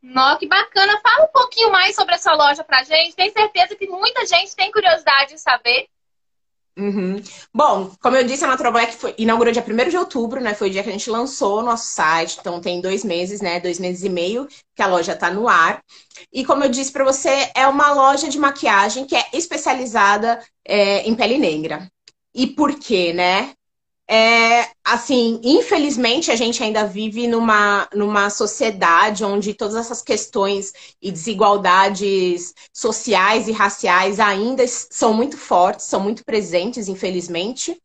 [0.00, 1.00] Nossa, que bacana!
[1.00, 3.16] Fala um pouquinho mais sobre essa loja pra gente.
[3.16, 5.88] Tenho certeza que muita gente tem curiosidade de saber.
[6.78, 7.22] Uhum.
[7.54, 10.52] Bom, como eu disse, a Natural Black foi, inaugurou dia 1 de outubro, né?
[10.54, 12.36] Foi o dia que a gente lançou o nosso site.
[12.38, 13.58] Então tem dois meses, né?
[13.58, 15.82] Dois meses e meio que a loja está no ar.
[16.30, 21.00] E como eu disse para você, é uma loja de maquiagem que é especializada é,
[21.08, 21.90] em pele negra.
[22.34, 23.54] E por quê, né?
[24.08, 31.10] É, assim, infelizmente a gente ainda vive numa, numa sociedade onde todas essas questões e
[31.10, 37.76] desigualdades sociais e raciais ainda são muito fortes, são muito presentes, infelizmente,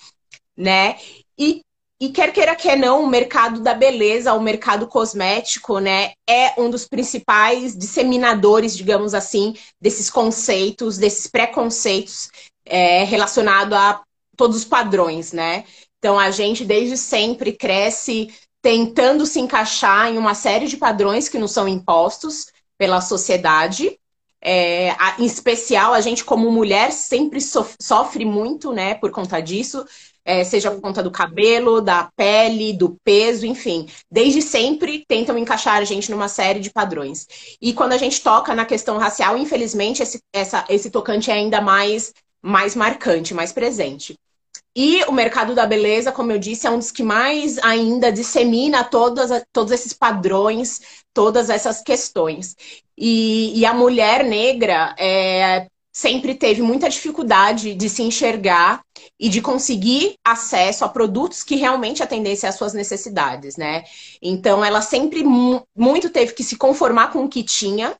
[0.55, 0.99] né?
[1.39, 1.61] E,
[1.99, 6.69] e quer queira, quer não, o mercado da beleza, o mercado cosmético, né, é um
[6.69, 12.29] dos principais disseminadores, digamos assim, desses conceitos, desses preconceitos
[12.65, 14.01] é, relacionados a
[14.35, 15.65] todos os padrões, né?
[16.01, 21.37] Então, a gente desde sempre cresce tentando se encaixar em uma série de padrões que
[21.37, 23.99] nos são impostos pela sociedade.
[24.43, 29.85] É, em especial, a gente, como mulher, sempre sofre muito né, por conta disso,
[30.25, 33.87] é, seja por conta do cabelo, da pele, do peso, enfim.
[34.11, 37.27] Desde sempre tentam encaixar a gente numa série de padrões.
[37.61, 41.61] E quando a gente toca na questão racial, infelizmente, esse, essa, esse tocante é ainda
[41.61, 42.11] mais,
[42.41, 44.15] mais marcante, mais presente.
[44.75, 48.83] E o mercado da beleza, como eu disse, é um dos que mais ainda dissemina
[48.83, 50.79] todas, todos esses padrões,
[51.13, 52.55] todas essas questões.
[52.97, 58.81] E, e a mulher negra é, sempre teve muita dificuldade de se enxergar
[59.19, 63.83] e de conseguir acesso a produtos que realmente atendessem às suas necessidades, né?
[64.21, 67.95] Então, ela sempre muito teve que se conformar com o que tinha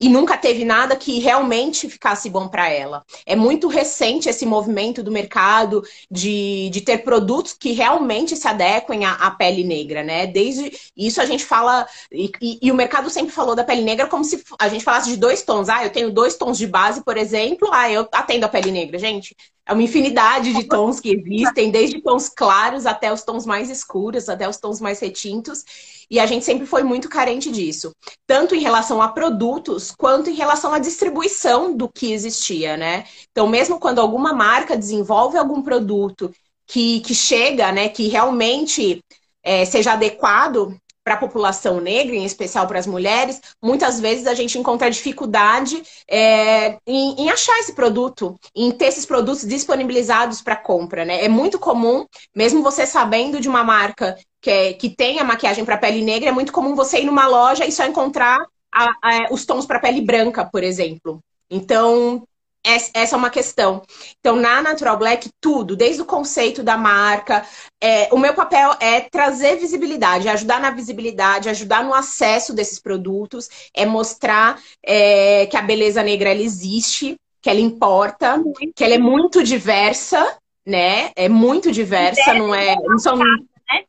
[0.00, 3.04] e nunca teve nada que realmente ficasse bom para ela.
[3.26, 9.04] É muito recente esse movimento do mercado de, de ter produtos que realmente se adequem
[9.04, 10.26] à, à pele negra, né?
[10.26, 14.06] Desde isso a gente fala, e, e, e, o mercado sempre falou da pele negra
[14.06, 15.68] como se a gente falasse de dois tons.
[15.68, 18.98] Ah, eu tenho dois tons de base, por exemplo, ah, eu atendo a pele negra.
[18.98, 19.36] Gente,
[19.70, 24.28] é uma infinidade de tons que existem, desde tons claros até os tons mais escuros,
[24.28, 25.64] até os tons mais retintos.
[26.10, 27.94] E a gente sempre foi muito carente disso,
[28.26, 33.04] tanto em relação a produtos quanto em relação à distribuição do que existia, né?
[33.30, 36.34] Então, mesmo quando alguma marca desenvolve algum produto
[36.66, 39.00] que, que chega, né, que realmente
[39.40, 40.76] é, seja adequado
[41.10, 45.82] para a população negra, em especial para as mulheres, muitas vezes a gente encontra dificuldade
[46.08, 51.04] é, em, em, achar esse produto, em ter esses produtos disponibilizados para compra.
[51.04, 51.24] Né?
[51.24, 55.64] É muito comum, mesmo você sabendo de uma marca que, é, que tem a maquiagem
[55.64, 58.38] para pele negra, é muito comum você ir numa loja e só encontrar
[58.72, 61.18] a, a, os tons para pele branca, por exemplo.
[61.50, 62.22] Então,
[62.64, 63.82] essa é uma questão.
[64.18, 67.46] Então, na Natural Black, tudo, desde o conceito da marca,
[67.80, 73.48] é, o meu papel é trazer visibilidade, ajudar na visibilidade, ajudar no acesso desses produtos,
[73.74, 78.42] é mostrar é, que a beleza negra ela existe, que ela importa,
[78.76, 80.36] que ela é muito diversa,
[80.66, 81.10] né?
[81.16, 82.76] É muito diversa, não é.
[82.76, 83.16] Não são...
[83.16, 83.84] Né?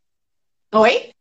[0.74, 1.12] Oi?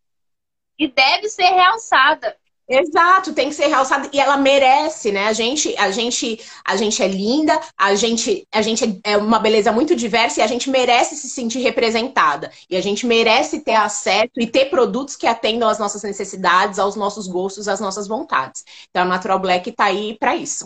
[0.78, 2.36] E deve ser realçada.
[2.72, 5.26] Exato, tem que ser realçada e ela merece, né?
[5.26, 9.72] A gente, a gente, a gente é linda, a gente, a gente é uma beleza
[9.72, 12.48] muito diversa e a gente merece se sentir representada.
[12.70, 16.94] E a gente merece ter acesso e ter produtos que atendam às nossas necessidades, aos
[16.94, 18.64] nossos gostos, às nossas vontades.
[18.88, 20.64] Então a Natural Black tá aí para isso.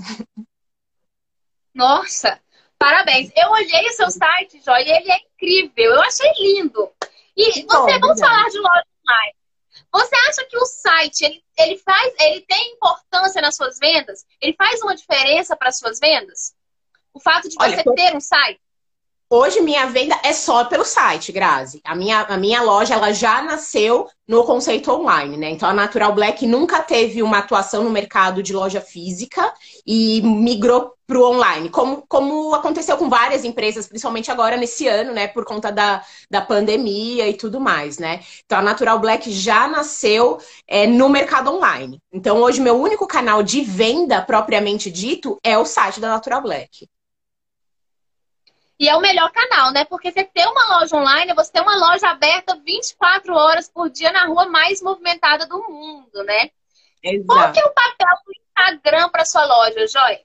[1.75, 2.39] Nossa,
[2.79, 3.31] parabéns.
[3.35, 5.95] Eu olhei o seu site, Jó, e ele é incrível.
[5.95, 6.87] Eu achei lindo.
[7.35, 9.44] E você, Bom, vamos falar de loja online.
[9.95, 14.25] Você acha que o site ele, ele faz, ele tem importância nas suas vendas?
[14.41, 16.53] Ele faz uma diferença para as suas vendas?
[17.13, 18.61] O fato de Olha, você ter um site?
[19.37, 21.81] Hoje minha venda é só pelo site, Grazi.
[21.83, 25.51] A minha, a minha loja ela já nasceu no conceito online, né?
[25.51, 29.53] Então a Natural Black nunca teve uma atuação no mercado de loja física
[29.85, 35.13] e migrou para o online, como, como aconteceu com várias empresas, principalmente agora nesse ano,
[35.13, 35.27] né?
[35.27, 38.21] Por conta da, da pandemia e tudo mais, né?
[38.45, 42.01] Então a Natural Black já nasceu é, no mercado online.
[42.13, 46.89] Então hoje meu único canal de venda propriamente dito é o site da Natural Black.
[48.79, 49.85] E é o melhor canal, né?
[49.85, 54.11] Porque você ter uma loja online, você ter uma loja aberta 24 horas por dia
[54.11, 56.51] na rua mais movimentada do mundo, né?
[57.03, 57.27] Exato.
[57.27, 60.19] Qual que é o papel do Instagram para sua loja, Joy?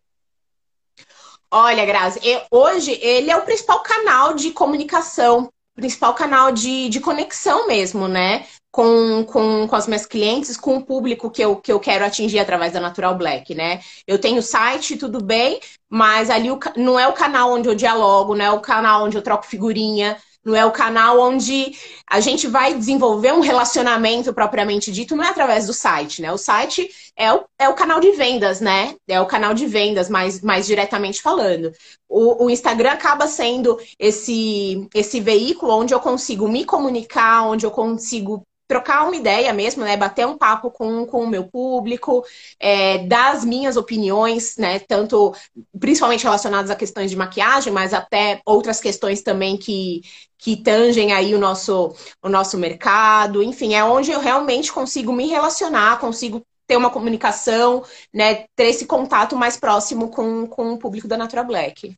[1.51, 2.19] Olha, Grazi,
[2.51, 8.47] hoje ele é o principal canal de comunicação, principal canal de, de conexão mesmo, né?
[8.71, 12.39] Com, com, com as minhas clientes, com o público que eu, que eu quero atingir
[12.39, 13.79] através da Natural Black, né?
[14.07, 15.59] Eu tenho site, tudo bem,
[15.89, 19.17] mas ali o, não é o canal onde eu dialogo, não é o canal onde
[19.17, 21.73] eu troco figurinha, não é o canal onde
[22.07, 26.31] a gente vai desenvolver um relacionamento propriamente dito, não é através do site, né?
[26.31, 28.95] O site é o, é o canal de vendas, né?
[29.07, 31.71] É o canal de vendas, mais, mais diretamente falando.
[32.07, 37.71] O, o Instagram acaba sendo esse, esse veículo onde eu consigo me comunicar, onde eu
[37.71, 39.97] consigo trocar uma ideia mesmo, né?
[39.97, 42.23] Bater um papo com, com o meu público,
[42.59, 44.77] é, dar as minhas opiniões, né?
[44.79, 45.33] Tanto,
[45.79, 50.01] principalmente relacionadas a questões de maquiagem, mas até outras questões também que,
[50.37, 53.41] que tangem aí o nosso, o nosso mercado.
[53.41, 58.45] Enfim, é onde eu realmente consigo me relacionar, consigo ter uma comunicação, né?
[58.55, 61.97] Ter esse contato mais próximo com, com o público da Natural Black.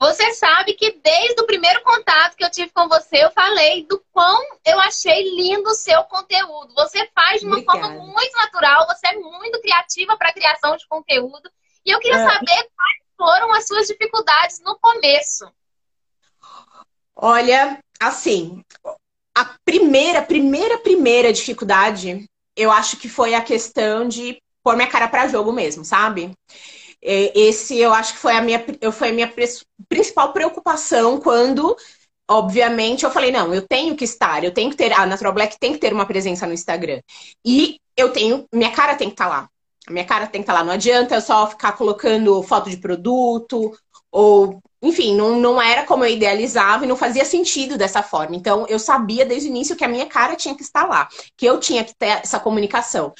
[0.00, 4.02] Você sabe que desde o primeiro contato que eu tive com você, eu falei do
[4.10, 6.72] quão eu achei lindo o seu conteúdo.
[6.74, 7.80] Você faz de uma Obrigada.
[7.80, 11.50] forma muito natural, você é muito criativa para a criação de conteúdo.
[11.84, 12.24] E eu queria é.
[12.24, 15.52] saber quais foram as suas dificuldades no começo.
[17.14, 18.64] Olha, assim,
[19.34, 22.24] a primeira, primeira, primeira dificuldade,
[22.56, 26.32] eu acho que foi a questão de pôr minha cara para jogo mesmo, sabe?
[27.02, 29.32] É, esse eu acho que foi a minha, foi a minha
[29.88, 31.76] principal preocupação quando,
[32.30, 35.58] obviamente, eu falei, não, eu tenho que estar, eu tenho que ter, a Natural Black
[35.58, 37.00] tem que ter uma presença no Instagram.
[37.44, 39.48] E eu tenho, minha cara tem que estar tá lá.
[39.88, 40.64] A minha cara tem que estar tá lá.
[40.64, 43.72] Não adianta eu só ficar colocando foto de produto
[44.12, 48.34] ou enfim, não, não era como eu idealizava e não fazia sentido dessa forma.
[48.34, 51.44] Então, eu sabia desde o início que a minha cara tinha que estar lá, que
[51.44, 53.12] eu tinha que ter essa comunicação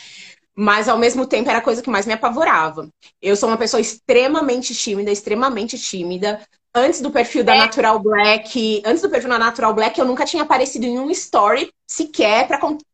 [0.57, 2.89] mas ao mesmo tempo era a coisa que mais me apavorava.
[3.21, 6.41] Eu sou uma pessoa extremamente tímida, extremamente tímida.
[6.75, 7.59] Antes do perfil da é.
[7.59, 11.71] Natural Black, antes do perfil da Natural Black, eu nunca tinha aparecido em um story
[11.87, 12.47] sequer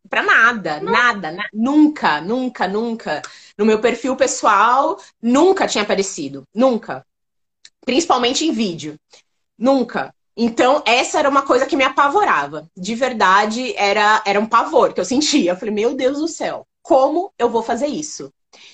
[0.08, 0.92] Pra nada, Não.
[0.92, 3.22] nada, na, nunca, nunca, nunca.
[3.58, 6.44] No meu perfil pessoal, nunca tinha aparecido.
[6.54, 7.04] Nunca.
[7.84, 8.96] Principalmente em vídeo.
[9.58, 10.14] Nunca.
[10.36, 12.68] Então, essa era uma coisa que me apavorava.
[12.76, 15.52] De verdade, era, era um pavor que eu sentia.
[15.52, 18.32] Eu falei, meu Deus do céu, como eu vou fazer isso?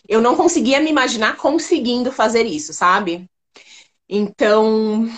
[0.09, 3.27] Eu não conseguia me imaginar conseguindo fazer isso, sabe?
[4.09, 5.09] Então,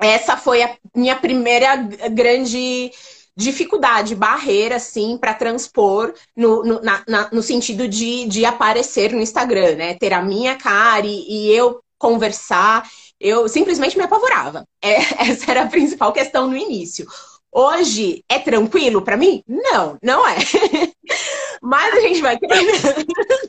[0.00, 1.76] essa foi a minha primeira
[2.10, 2.90] grande
[3.36, 9.20] dificuldade, barreira, assim, para transpor no, no, na, na, no sentido de, de aparecer no
[9.20, 9.94] Instagram, né?
[9.94, 12.88] Ter a minha cara e, e eu conversar
[13.22, 14.64] eu simplesmente me apavorava.
[14.82, 14.96] É,
[15.30, 17.06] essa era a principal questão no início.
[17.52, 19.42] Hoje é tranquilo para mim?
[19.46, 20.36] Não, não é.
[21.60, 23.06] Mas a gente vai treinando.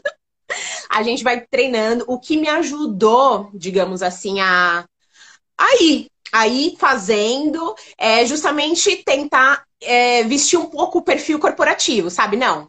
[0.90, 2.06] a gente vai treinando.
[2.08, 4.86] O que me ajudou, digamos assim, a
[5.58, 12.36] aí, aí fazendo, é justamente tentar é, vestir um pouco o perfil corporativo, sabe?
[12.38, 12.68] Não,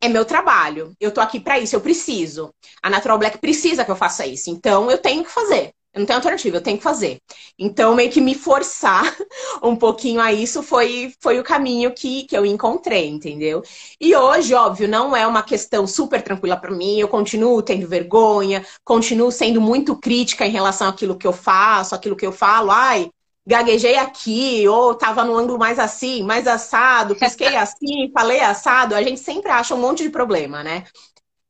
[0.00, 0.92] é meu trabalho.
[1.00, 2.50] Eu tô aqui para isso, eu preciso.
[2.82, 5.72] A Natural Black precisa que eu faça isso, então eu tenho que fazer.
[5.98, 7.20] Eu não tenho alternativa, eu tenho que fazer.
[7.58, 9.02] Então, meio que me forçar
[9.60, 13.62] um pouquinho a isso foi, foi o caminho que, que eu encontrei, entendeu?
[14.00, 17.00] E hoje, óbvio, não é uma questão super tranquila para mim.
[17.00, 22.14] Eu continuo tendo vergonha, continuo sendo muito crítica em relação àquilo que eu faço, aquilo
[22.14, 22.70] que eu falo.
[22.70, 23.10] Ai,
[23.44, 28.94] gaguejei aqui, ou tava no ângulo mais assim, mais assado, pisquei assim, falei assado.
[28.94, 30.84] A gente sempre acha um monte de problema, né?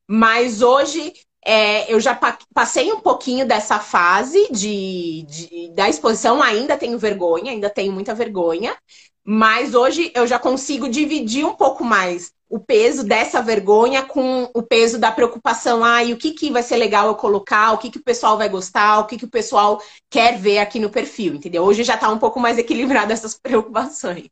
[0.08, 1.12] Mas hoje
[1.44, 2.18] é, eu já
[2.54, 8.14] passei um pouquinho dessa fase de, de, da exposição, ainda tenho vergonha, ainda tenho muita
[8.14, 8.76] vergonha,
[9.24, 14.62] mas hoje eu já consigo dividir um pouco mais o peso dessa vergonha com o
[14.62, 15.84] peso da preocupação.
[15.84, 18.38] Ah, e o que, que vai ser legal eu colocar, o que, que o pessoal
[18.38, 21.62] vai gostar, o que, que o pessoal quer ver aqui no perfil, entendeu?
[21.62, 24.30] Hoje já está um pouco mais equilibrado essas preocupações.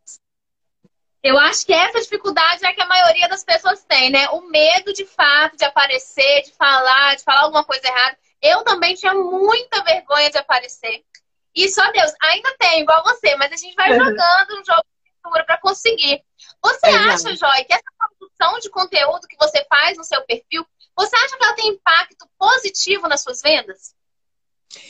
[1.27, 4.29] Eu acho que essa dificuldade é que a maioria das pessoas tem, né?
[4.29, 8.17] O medo de fato de aparecer, de falar, de falar alguma coisa errada.
[8.41, 11.05] Eu também tinha muita vergonha de aparecer.
[11.53, 14.05] E só Deus, ainda tem, igual você, mas a gente vai uhum.
[14.05, 16.23] jogando um jogo de cintura para conseguir.
[16.63, 20.65] Você é acha, Joy, que essa produção de conteúdo que você faz no seu perfil,
[20.97, 23.96] você acha que ela tem impacto positivo nas suas vendas?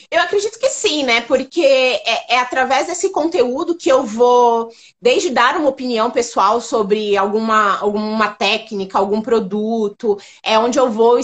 [0.09, 1.21] Eu acredito que sim, né?
[1.21, 4.69] Porque é, é, através desse conteúdo que eu vou,
[5.01, 11.19] desde dar uma opinião pessoal sobre alguma, alguma técnica, algum produto, é onde eu vou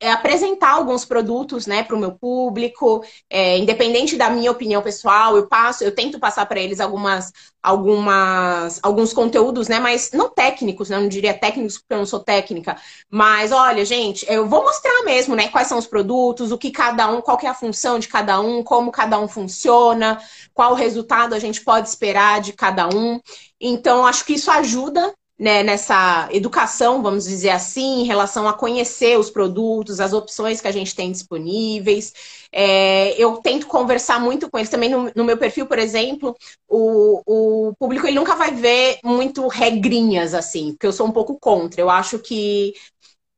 [0.00, 5.36] é, apresentar alguns produtos, né, para o meu público, é, independente da minha opinião pessoal,
[5.36, 7.32] eu passo, eu tento passar para eles algumas
[7.62, 9.80] algumas, alguns conteúdos, né?
[9.80, 10.96] Mas não técnicos, né?
[10.96, 12.76] Eu não diria técnicos porque eu não sou técnica.
[13.10, 15.48] Mas olha, gente, eu vou mostrar mesmo, né?
[15.48, 18.62] Quais são os produtos, o que cada um, qual é a função de cada um,
[18.62, 20.20] como cada um funciona,
[20.54, 23.20] qual resultado a gente pode esperar de cada um.
[23.60, 29.18] Então, acho que isso ajuda né, nessa educação, vamos dizer assim, em relação a conhecer
[29.18, 32.12] os produtos, as opções que a gente tem disponíveis.
[32.50, 36.36] É, eu tento conversar muito com eles também no, no, meu perfil, por exemplo,
[36.68, 37.22] o,
[37.68, 41.80] o público ele nunca vai ver muito regrinhas assim, porque eu sou um pouco contra.
[41.80, 42.74] Eu acho que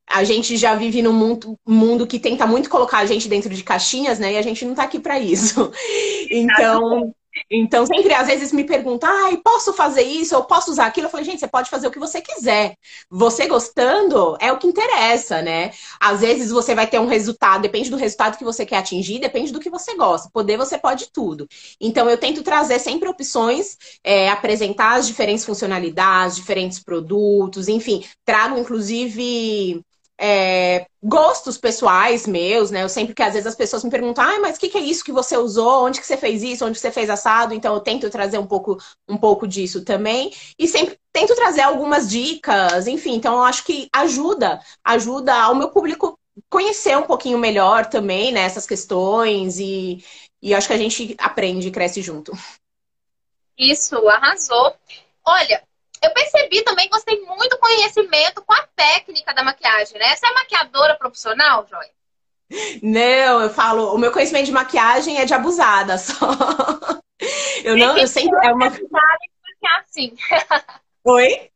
[0.09, 3.63] a gente já vive num mundo, mundo que tenta muito colocar a gente dentro de
[3.63, 4.33] caixinhas, né?
[4.33, 5.71] E a gente não tá aqui para isso.
[6.33, 7.13] Então,
[7.51, 10.35] então, sempre às vezes me perguntam, ai, posso fazer isso?
[10.35, 11.07] Eu posso usar aquilo?
[11.07, 12.77] Eu falei, gente, você pode fazer o que você quiser.
[13.11, 15.71] Você gostando é o que interessa, né?
[16.01, 19.53] Às vezes você vai ter um resultado, depende do resultado que você quer atingir, depende
[19.53, 20.29] do que você gosta.
[20.33, 21.47] Poder você pode tudo.
[21.81, 28.59] Então, eu tento trazer sempre opções, é, apresentar as diferentes funcionalidades, diferentes produtos, enfim, trago
[28.59, 29.83] inclusive
[30.23, 32.83] é, gostos pessoais meus, né?
[32.83, 34.83] Eu sempre que às vezes as pessoas me perguntam, ah, mas o que, que, é
[34.83, 35.87] isso que você usou?
[35.87, 36.63] Onde que você fez isso?
[36.67, 37.55] Onde que você fez assado?
[37.55, 38.77] Então eu tento trazer um pouco,
[39.09, 40.31] um pouco disso também.
[40.59, 45.71] E sempre tento trazer algumas dicas, enfim, então eu acho que ajuda, ajuda ao meu
[45.71, 46.19] público
[46.51, 50.05] conhecer um pouquinho melhor também, né, essas questões, e,
[50.43, 52.33] e acho que a gente aprende e cresce junto.
[53.59, 54.75] Isso, arrasou.
[55.25, 55.63] Olha,
[56.03, 60.17] eu percebi também que você tem muito conhecimento com a técnica da maquiagem, né?
[60.17, 61.87] Você é maquiadora profissional, Joy?
[62.83, 66.27] Não, eu falo, o meu conhecimento de maquiagem é de abusada só.
[67.63, 68.47] Eu não, eu sempre.
[68.47, 68.67] É uma...
[69.79, 70.17] assim.
[71.05, 71.51] Oi?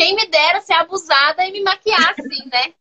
[0.00, 2.72] Quem me dera ser abusada e me maquiar assim, né?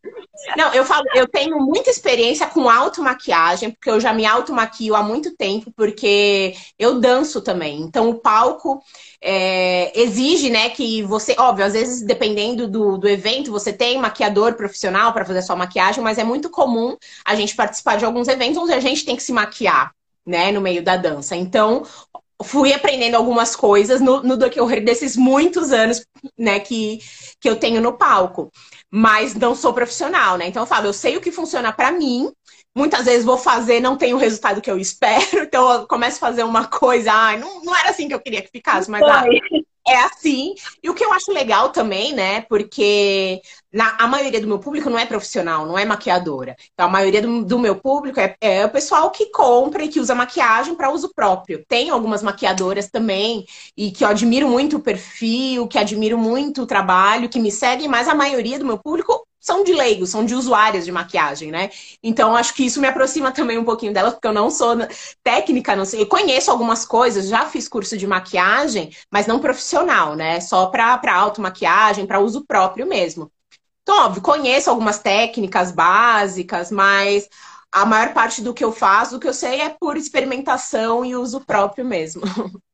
[0.55, 5.03] Não, eu falo, eu tenho muita experiência com automaquiagem, porque eu já me automaquio há
[5.03, 7.81] muito tempo, porque eu danço também.
[7.81, 8.81] Então, o palco
[9.21, 14.53] é, exige, né, que você, óbvio, às vezes, dependendo do, do evento, você tem maquiador
[14.53, 16.95] profissional para fazer sua maquiagem, mas é muito comum
[17.25, 19.91] a gente participar de alguns eventos onde a gente tem que se maquiar,
[20.25, 21.35] né, no meio da dança.
[21.35, 21.83] Então,
[22.43, 26.05] fui aprendendo algumas coisas no, no decorrer desses muitos anos,
[26.37, 26.99] né, que,
[27.39, 28.51] que eu tenho no palco.
[28.89, 30.47] Mas não sou profissional, né?
[30.47, 32.31] Então eu falo, eu sei o que funciona para mim.
[32.75, 36.27] Muitas vezes vou fazer, não tem o resultado que eu espero, então eu começo a
[36.29, 39.25] fazer uma coisa, ai, não, não era assim que eu queria que ficasse, mas ah,
[39.89, 40.53] é assim.
[40.83, 42.41] E o que eu acho legal também, né?
[42.41, 46.55] Porque na, a maioria do meu público não é profissional, não é maquiadora.
[46.73, 49.99] Então, a maioria do, do meu público é, é, o pessoal que compra e que
[49.99, 51.63] usa maquiagem para uso próprio.
[51.67, 53.45] Tem algumas maquiadoras também,
[53.77, 57.87] e que eu admiro muito o perfil, que admiro muito o trabalho, que me seguem,
[57.87, 61.69] mas a maioria do meu público são de leigos, são de usuárias de maquiagem, né?
[62.03, 64.75] Então, acho que isso me aproxima também um pouquinho delas, porque eu não sou
[65.23, 66.01] técnica, não sei.
[66.01, 70.39] Eu conheço algumas coisas, já fiz curso de maquiagem, mas não profissional, né?
[70.41, 73.31] Só para automaquiagem, para uso próprio mesmo.
[73.81, 77.27] Então, óbvio, conheço algumas técnicas básicas, mas
[77.71, 81.15] a maior parte do que eu faço, do que eu sei, é por experimentação e
[81.15, 82.21] uso próprio mesmo.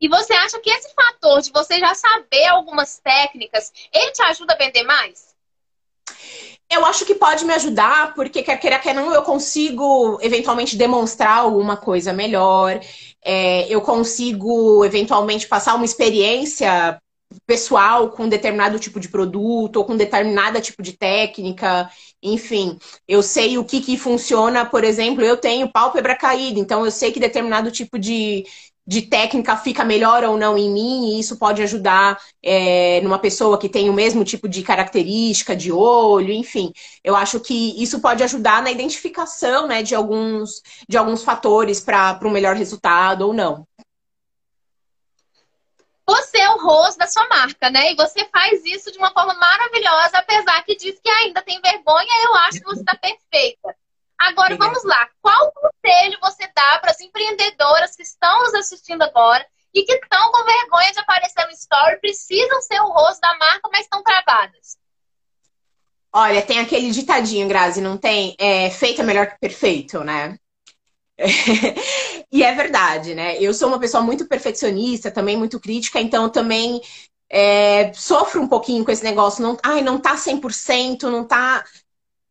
[0.00, 4.54] E você acha que esse fator de você já saber algumas técnicas, ele te ajuda
[4.54, 5.27] a vender mais?
[6.70, 11.38] Eu acho que pode me ajudar, porque quer queira, quer não, eu consigo eventualmente demonstrar
[11.38, 12.78] alguma coisa melhor.
[13.24, 17.00] É, eu consigo eventualmente passar uma experiência
[17.46, 21.90] pessoal com determinado tipo de produto ou com determinada tipo de técnica.
[22.22, 26.90] Enfim, eu sei o que, que funciona, por exemplo, eu tenho pálpebra caída, então eu
[26.90, 28.44] sei que determinado tipo de,
[28.88, 33.58] de técnica fica melhor ou não em mim, e isso pode ajudar é, numa pessoa
[33.58, 36.72] que tem o mesmo tipo de característica de olho, enfim.
[37.04, 42.18] Eu acho que isso pode ajudar na identificação né, de, alguns, de alguns fatores para
[42.24, 43.68] um melhor resultado ou não.
[46.06, 47.92] Você é o rosto da sua marca, né?
[47.92, 52.24] E você faz isso de uma forma maravilhosa, apesar que diz que ainda tem vergonha,
[52.24, 53.76] eu acho que você está perfeita.
[54.18, 55.08] Agora, vamos lá.
[55.22, 60.32] Qual conselho você dá para as empreendedoras que estão nos assistindo agora e que estão
[60.32, 64.76] com vergonha de aparecer no story, precisam ser o rosto da marca, mas estão travadas?
[66.12, 68.34] Olha, tem aquele ditadinho, Grazi, não tem?
[68.40, 70.38] É, feito é melhor que perfeito, né?
[72.32, 73.36] e é verdade, né?
[73.40, 76.80] Eu sou uma pessoa muito perfeccionista, também muito crítica, então também
[77.30, 79.42] é, sofro um pouquinho com esse negócio.
[79.42, 81.64] Não, ai, não tá 100%, não tá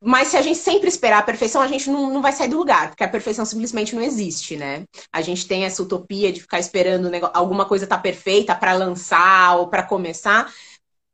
[0.02, 2.58] mas se a gente sempre esperar a perfeição, a gente não, não vai sair do
[2.58, 4.86] lugar, porque a perfeição simplesmente não existe, né?
[5.12, 9.68] A gente tem essa utopia de ficar esperando alguma coisa tá perfeita para lançar ou
[9.68, 10.54] para começar,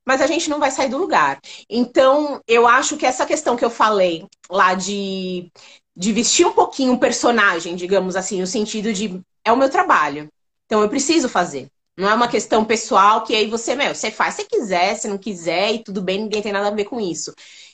[0.06, 1.40] mas a gente não vai sair do lugar.
[1.70, 5.50] Então, eu acho que essa questão que eu falei lá de,
[5.96, 10.28] de vestir um pouquinho um personagem, digamos assim, no sentido de é o meu trabalho.
[10.66, 11.68] Então eu preciso fazer.
[11.98, 15.18] Não é uma questão pessoal que aí você, meu, você faz se quiser, se não
[15.18, 17.34] quiser e tudo bem, ninguém tem nada a ver com isso.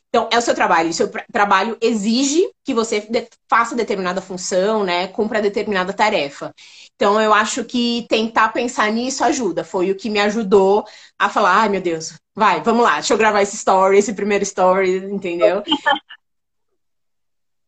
[0.09, 0.89] Então, é o seu trabalho.
[0.89, 3.07] O seu trabalho exige que você
[3.47, 5.07] faça determinada função, né?
[5.07, 6.53] Cumpra determinada tarefa.
[6.95, 9.63] Então, eu acho que tentar pensar nisso ajuda.
[9.63, 10.83] Foi o que me ajudou
[11.17, 14.43] a falar, ai meu Deus, vai, vamos lá, deixa eu gravar esse story, esse primeiro
[14.43, 15.63] story, entendeu?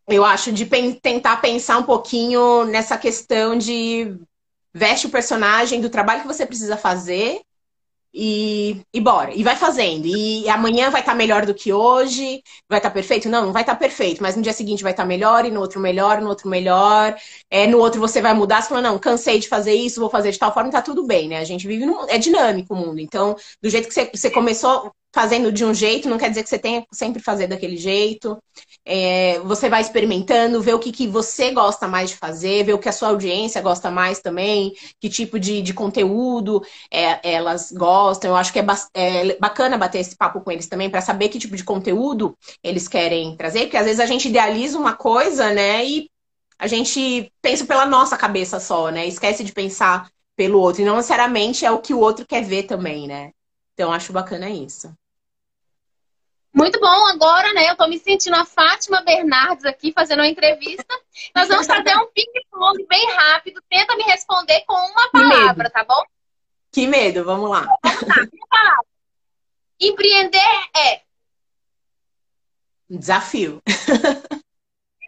[0.07, 0.65] eu acho de
[1.01, 4.17] tentar pensar um pouquinho nessa questão de
[4.73, 7.41] veste o personagem do trabalho que você precisa fazer
[8.14, 9.34] e, e bora.
[9.34, 10.05] E vai fazendo.
[10.05, 12.41] E amanhã vai estar tá melhor do que hoje.
[12.70, 13.30] Vai estar tá perfeito?
[13.30, 14.22] Não, não vai estar tá perfeito.
[14.22, 17.16] Mas no dia seguinte vai estar tá melhor, e no outro melhor, no outro melhor.
[17.49, 18.62] É, no outro você vai mudar.
[18.62, 21.28] Você fala, não, cansei de fazer isso, vou fazer de tal forma, tá tudo bem,
[21.28, 21.38] né?
[21.39, 22.07] A gente vive num...
[22.09, 22.99] É dinâmico o mundo.
[22.99, 26.49] Então, do jeito que você, você começou fazendo de um jeito, não quer dizer que
[26.49, 28.38] você tenha que sempre fazer daquele jeito.
[28.86, 32.80] É, você vai experimentando, ver o que, que você gosta mais de fazer, ver o
[32.80, 38.32] que a sua audiência gosta mais também, que tipo de, de conteúdo é, elas gostam.
[38.32, 41.39] Eu acho que é, é, bacana bater esse papo com eles também para saber que
[41.39, 45.86] tipo de conteúdo eles querem trazer, porque às vezes a gente idealiza uma coisa, né,
[45.86, 46.09] e
[46.57, 50.95] a gente pensa pela nossa cabeça só, né, esquece de pensar pelo outro, e não
[50.95, 53.32] necessariamente é o que o outro quer ver também, né.
[53.74, 54.93] Então, acho bacana isso.
[56.53, 57.69] Muito bom, agora, né?
[57.69, 60.99] Eu tô me sentindo a Fátima Bernardes aqui fazendo uma entrevista.
[61.33, 63.61] Nós vamos fazer um ping-pong bem rápido.
[63.69, 66.03] Tenta me responder com uma palavra, tá bom?
[66.71, 67.61] Que medo, vamos lá.
[67.83, 68.85] Vamos lá, uma palavra.
[69.79, 71.01] Empreender é.
[72.89, 73.61] Um desafio.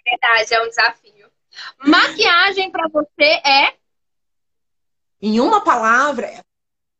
[0.05, 1.31] É verdade, é um desafio.
[1.85, 3.75] Maquiagem para você é.
[5.21, 6.43] Em uma palavra,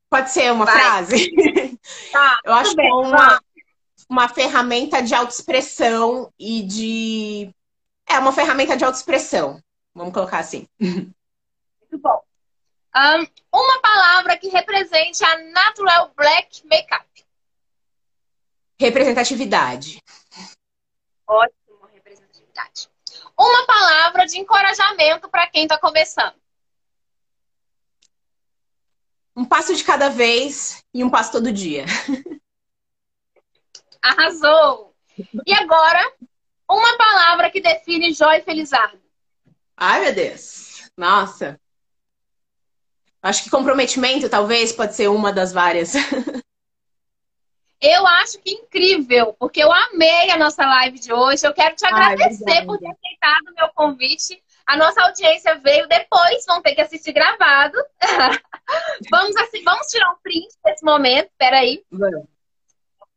[0.09, 0.75] pode ser uma Vai.
[0.79, 1.77] frase?
[2.11, 3.41] Tá, Eu acho que é uma,
[4.10, 7.56] uma ferramenta de autoexpressão e de.
[8.08, 9.62] É, uma ferramenta de autoexpressão.
[9.93, 10.68] Vamos colocar assim.
[10.80, 12.22] Muito bom.
[12.95, 17.08] Um, uma palavra que represente a Natural Black Makeup.
[18.80, 20.01] Representatividade.
[21.28, 22.89] Ótimo, representatividade.
[23.38, 26.43] Uma palavra de encorajamento para quem está começando.
[29.36, 31.86] um passo de cada vez e um passo todo dia.
[34.04, 34.93] Arrasou!
[35.47, 36.14] E agora,
[36.70, 39.01] uma palavra que define Joy Felizardo.
[39.78, 40.91] Ai, meu Deus.
[40.97, 41.60] Nossa.
[43.22, 45.93] Acho que comprometimento, talvez, pode ser uma das várias.
[47.80, 51.45] Eu acho que incrível, porque eu amei a nossa live de hoje.
[51.45, 54.41] Eu quero te agradecer Ai, por ter aceitado o meu convite.
[54.66, 57.78] A nossa audiência veio depois, vão ter que assistir gravado.
[59.12, 61.30] vamos, assim, vamos tirar um print desse momento.
[61.38, 61.84] Peraí.
[61.91, 62.26] Vamos.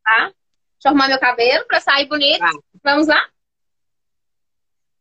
[0.04, 0.32] Tá?
[0.76, 2.38] Deixa eu arrumar meu cabelo para sair bonito.
[2.38, 2.52] Vai.
[2.84, 3.28] Vamos lá?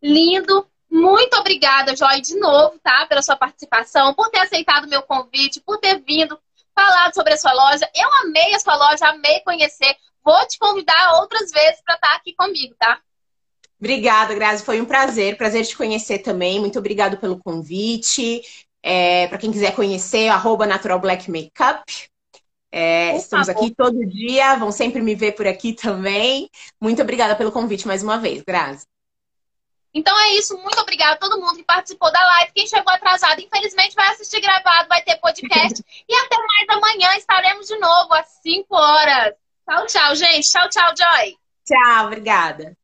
[0.01, 0.67] Lindo.
[0.89, 3.05] Muito obrigada, Joy, de novo, tá?
[3.07, 6.39] Pela sua participação, por ter aceitado o meu convite, por ter vindo,
[6.73, 7.89] falado sobre a sua loja.
[7.93, 9.95] Eu amei a sua loja, amei conhecer.
[10.23, 12.99] Vou te convidar outras vezes para estar tá aqui comigo, tá?
[13.79, 14.63] Obrigada, Grazi.
[14.63, 15.37] Foi um prazer.
[15.37, 16.59] Prazer te conhecer também.
[16.59, 18.41] Muito obrigado pelo convite.
[18.81, 21.83] É, para quem quiser conhecer, arroba Natural Black Makeup.
[22.77, 26.49] É, estamos aqui todo dia, vão sempre me ver por aqui também.
[26.77, 28.85] Muito obrigada pelo convite mais uma vez, Grazi.
[29.93, 32.51] Então é isso, muito obrigada a todo mundo que participou da live.
[32.53, 35.81] Quem chegou atrasado, infelizmente, vai assistir gravado, vai ter podcast.
[36.05, 39.33] e até mais amanhã estaremos de novo às 5 horas.
[39.65, 40.49] Tchau, tchau, gente.
[40.49, 41.37] Tchau, tchau, Joy.
[41.65, 42.75] Tchau, obrigada.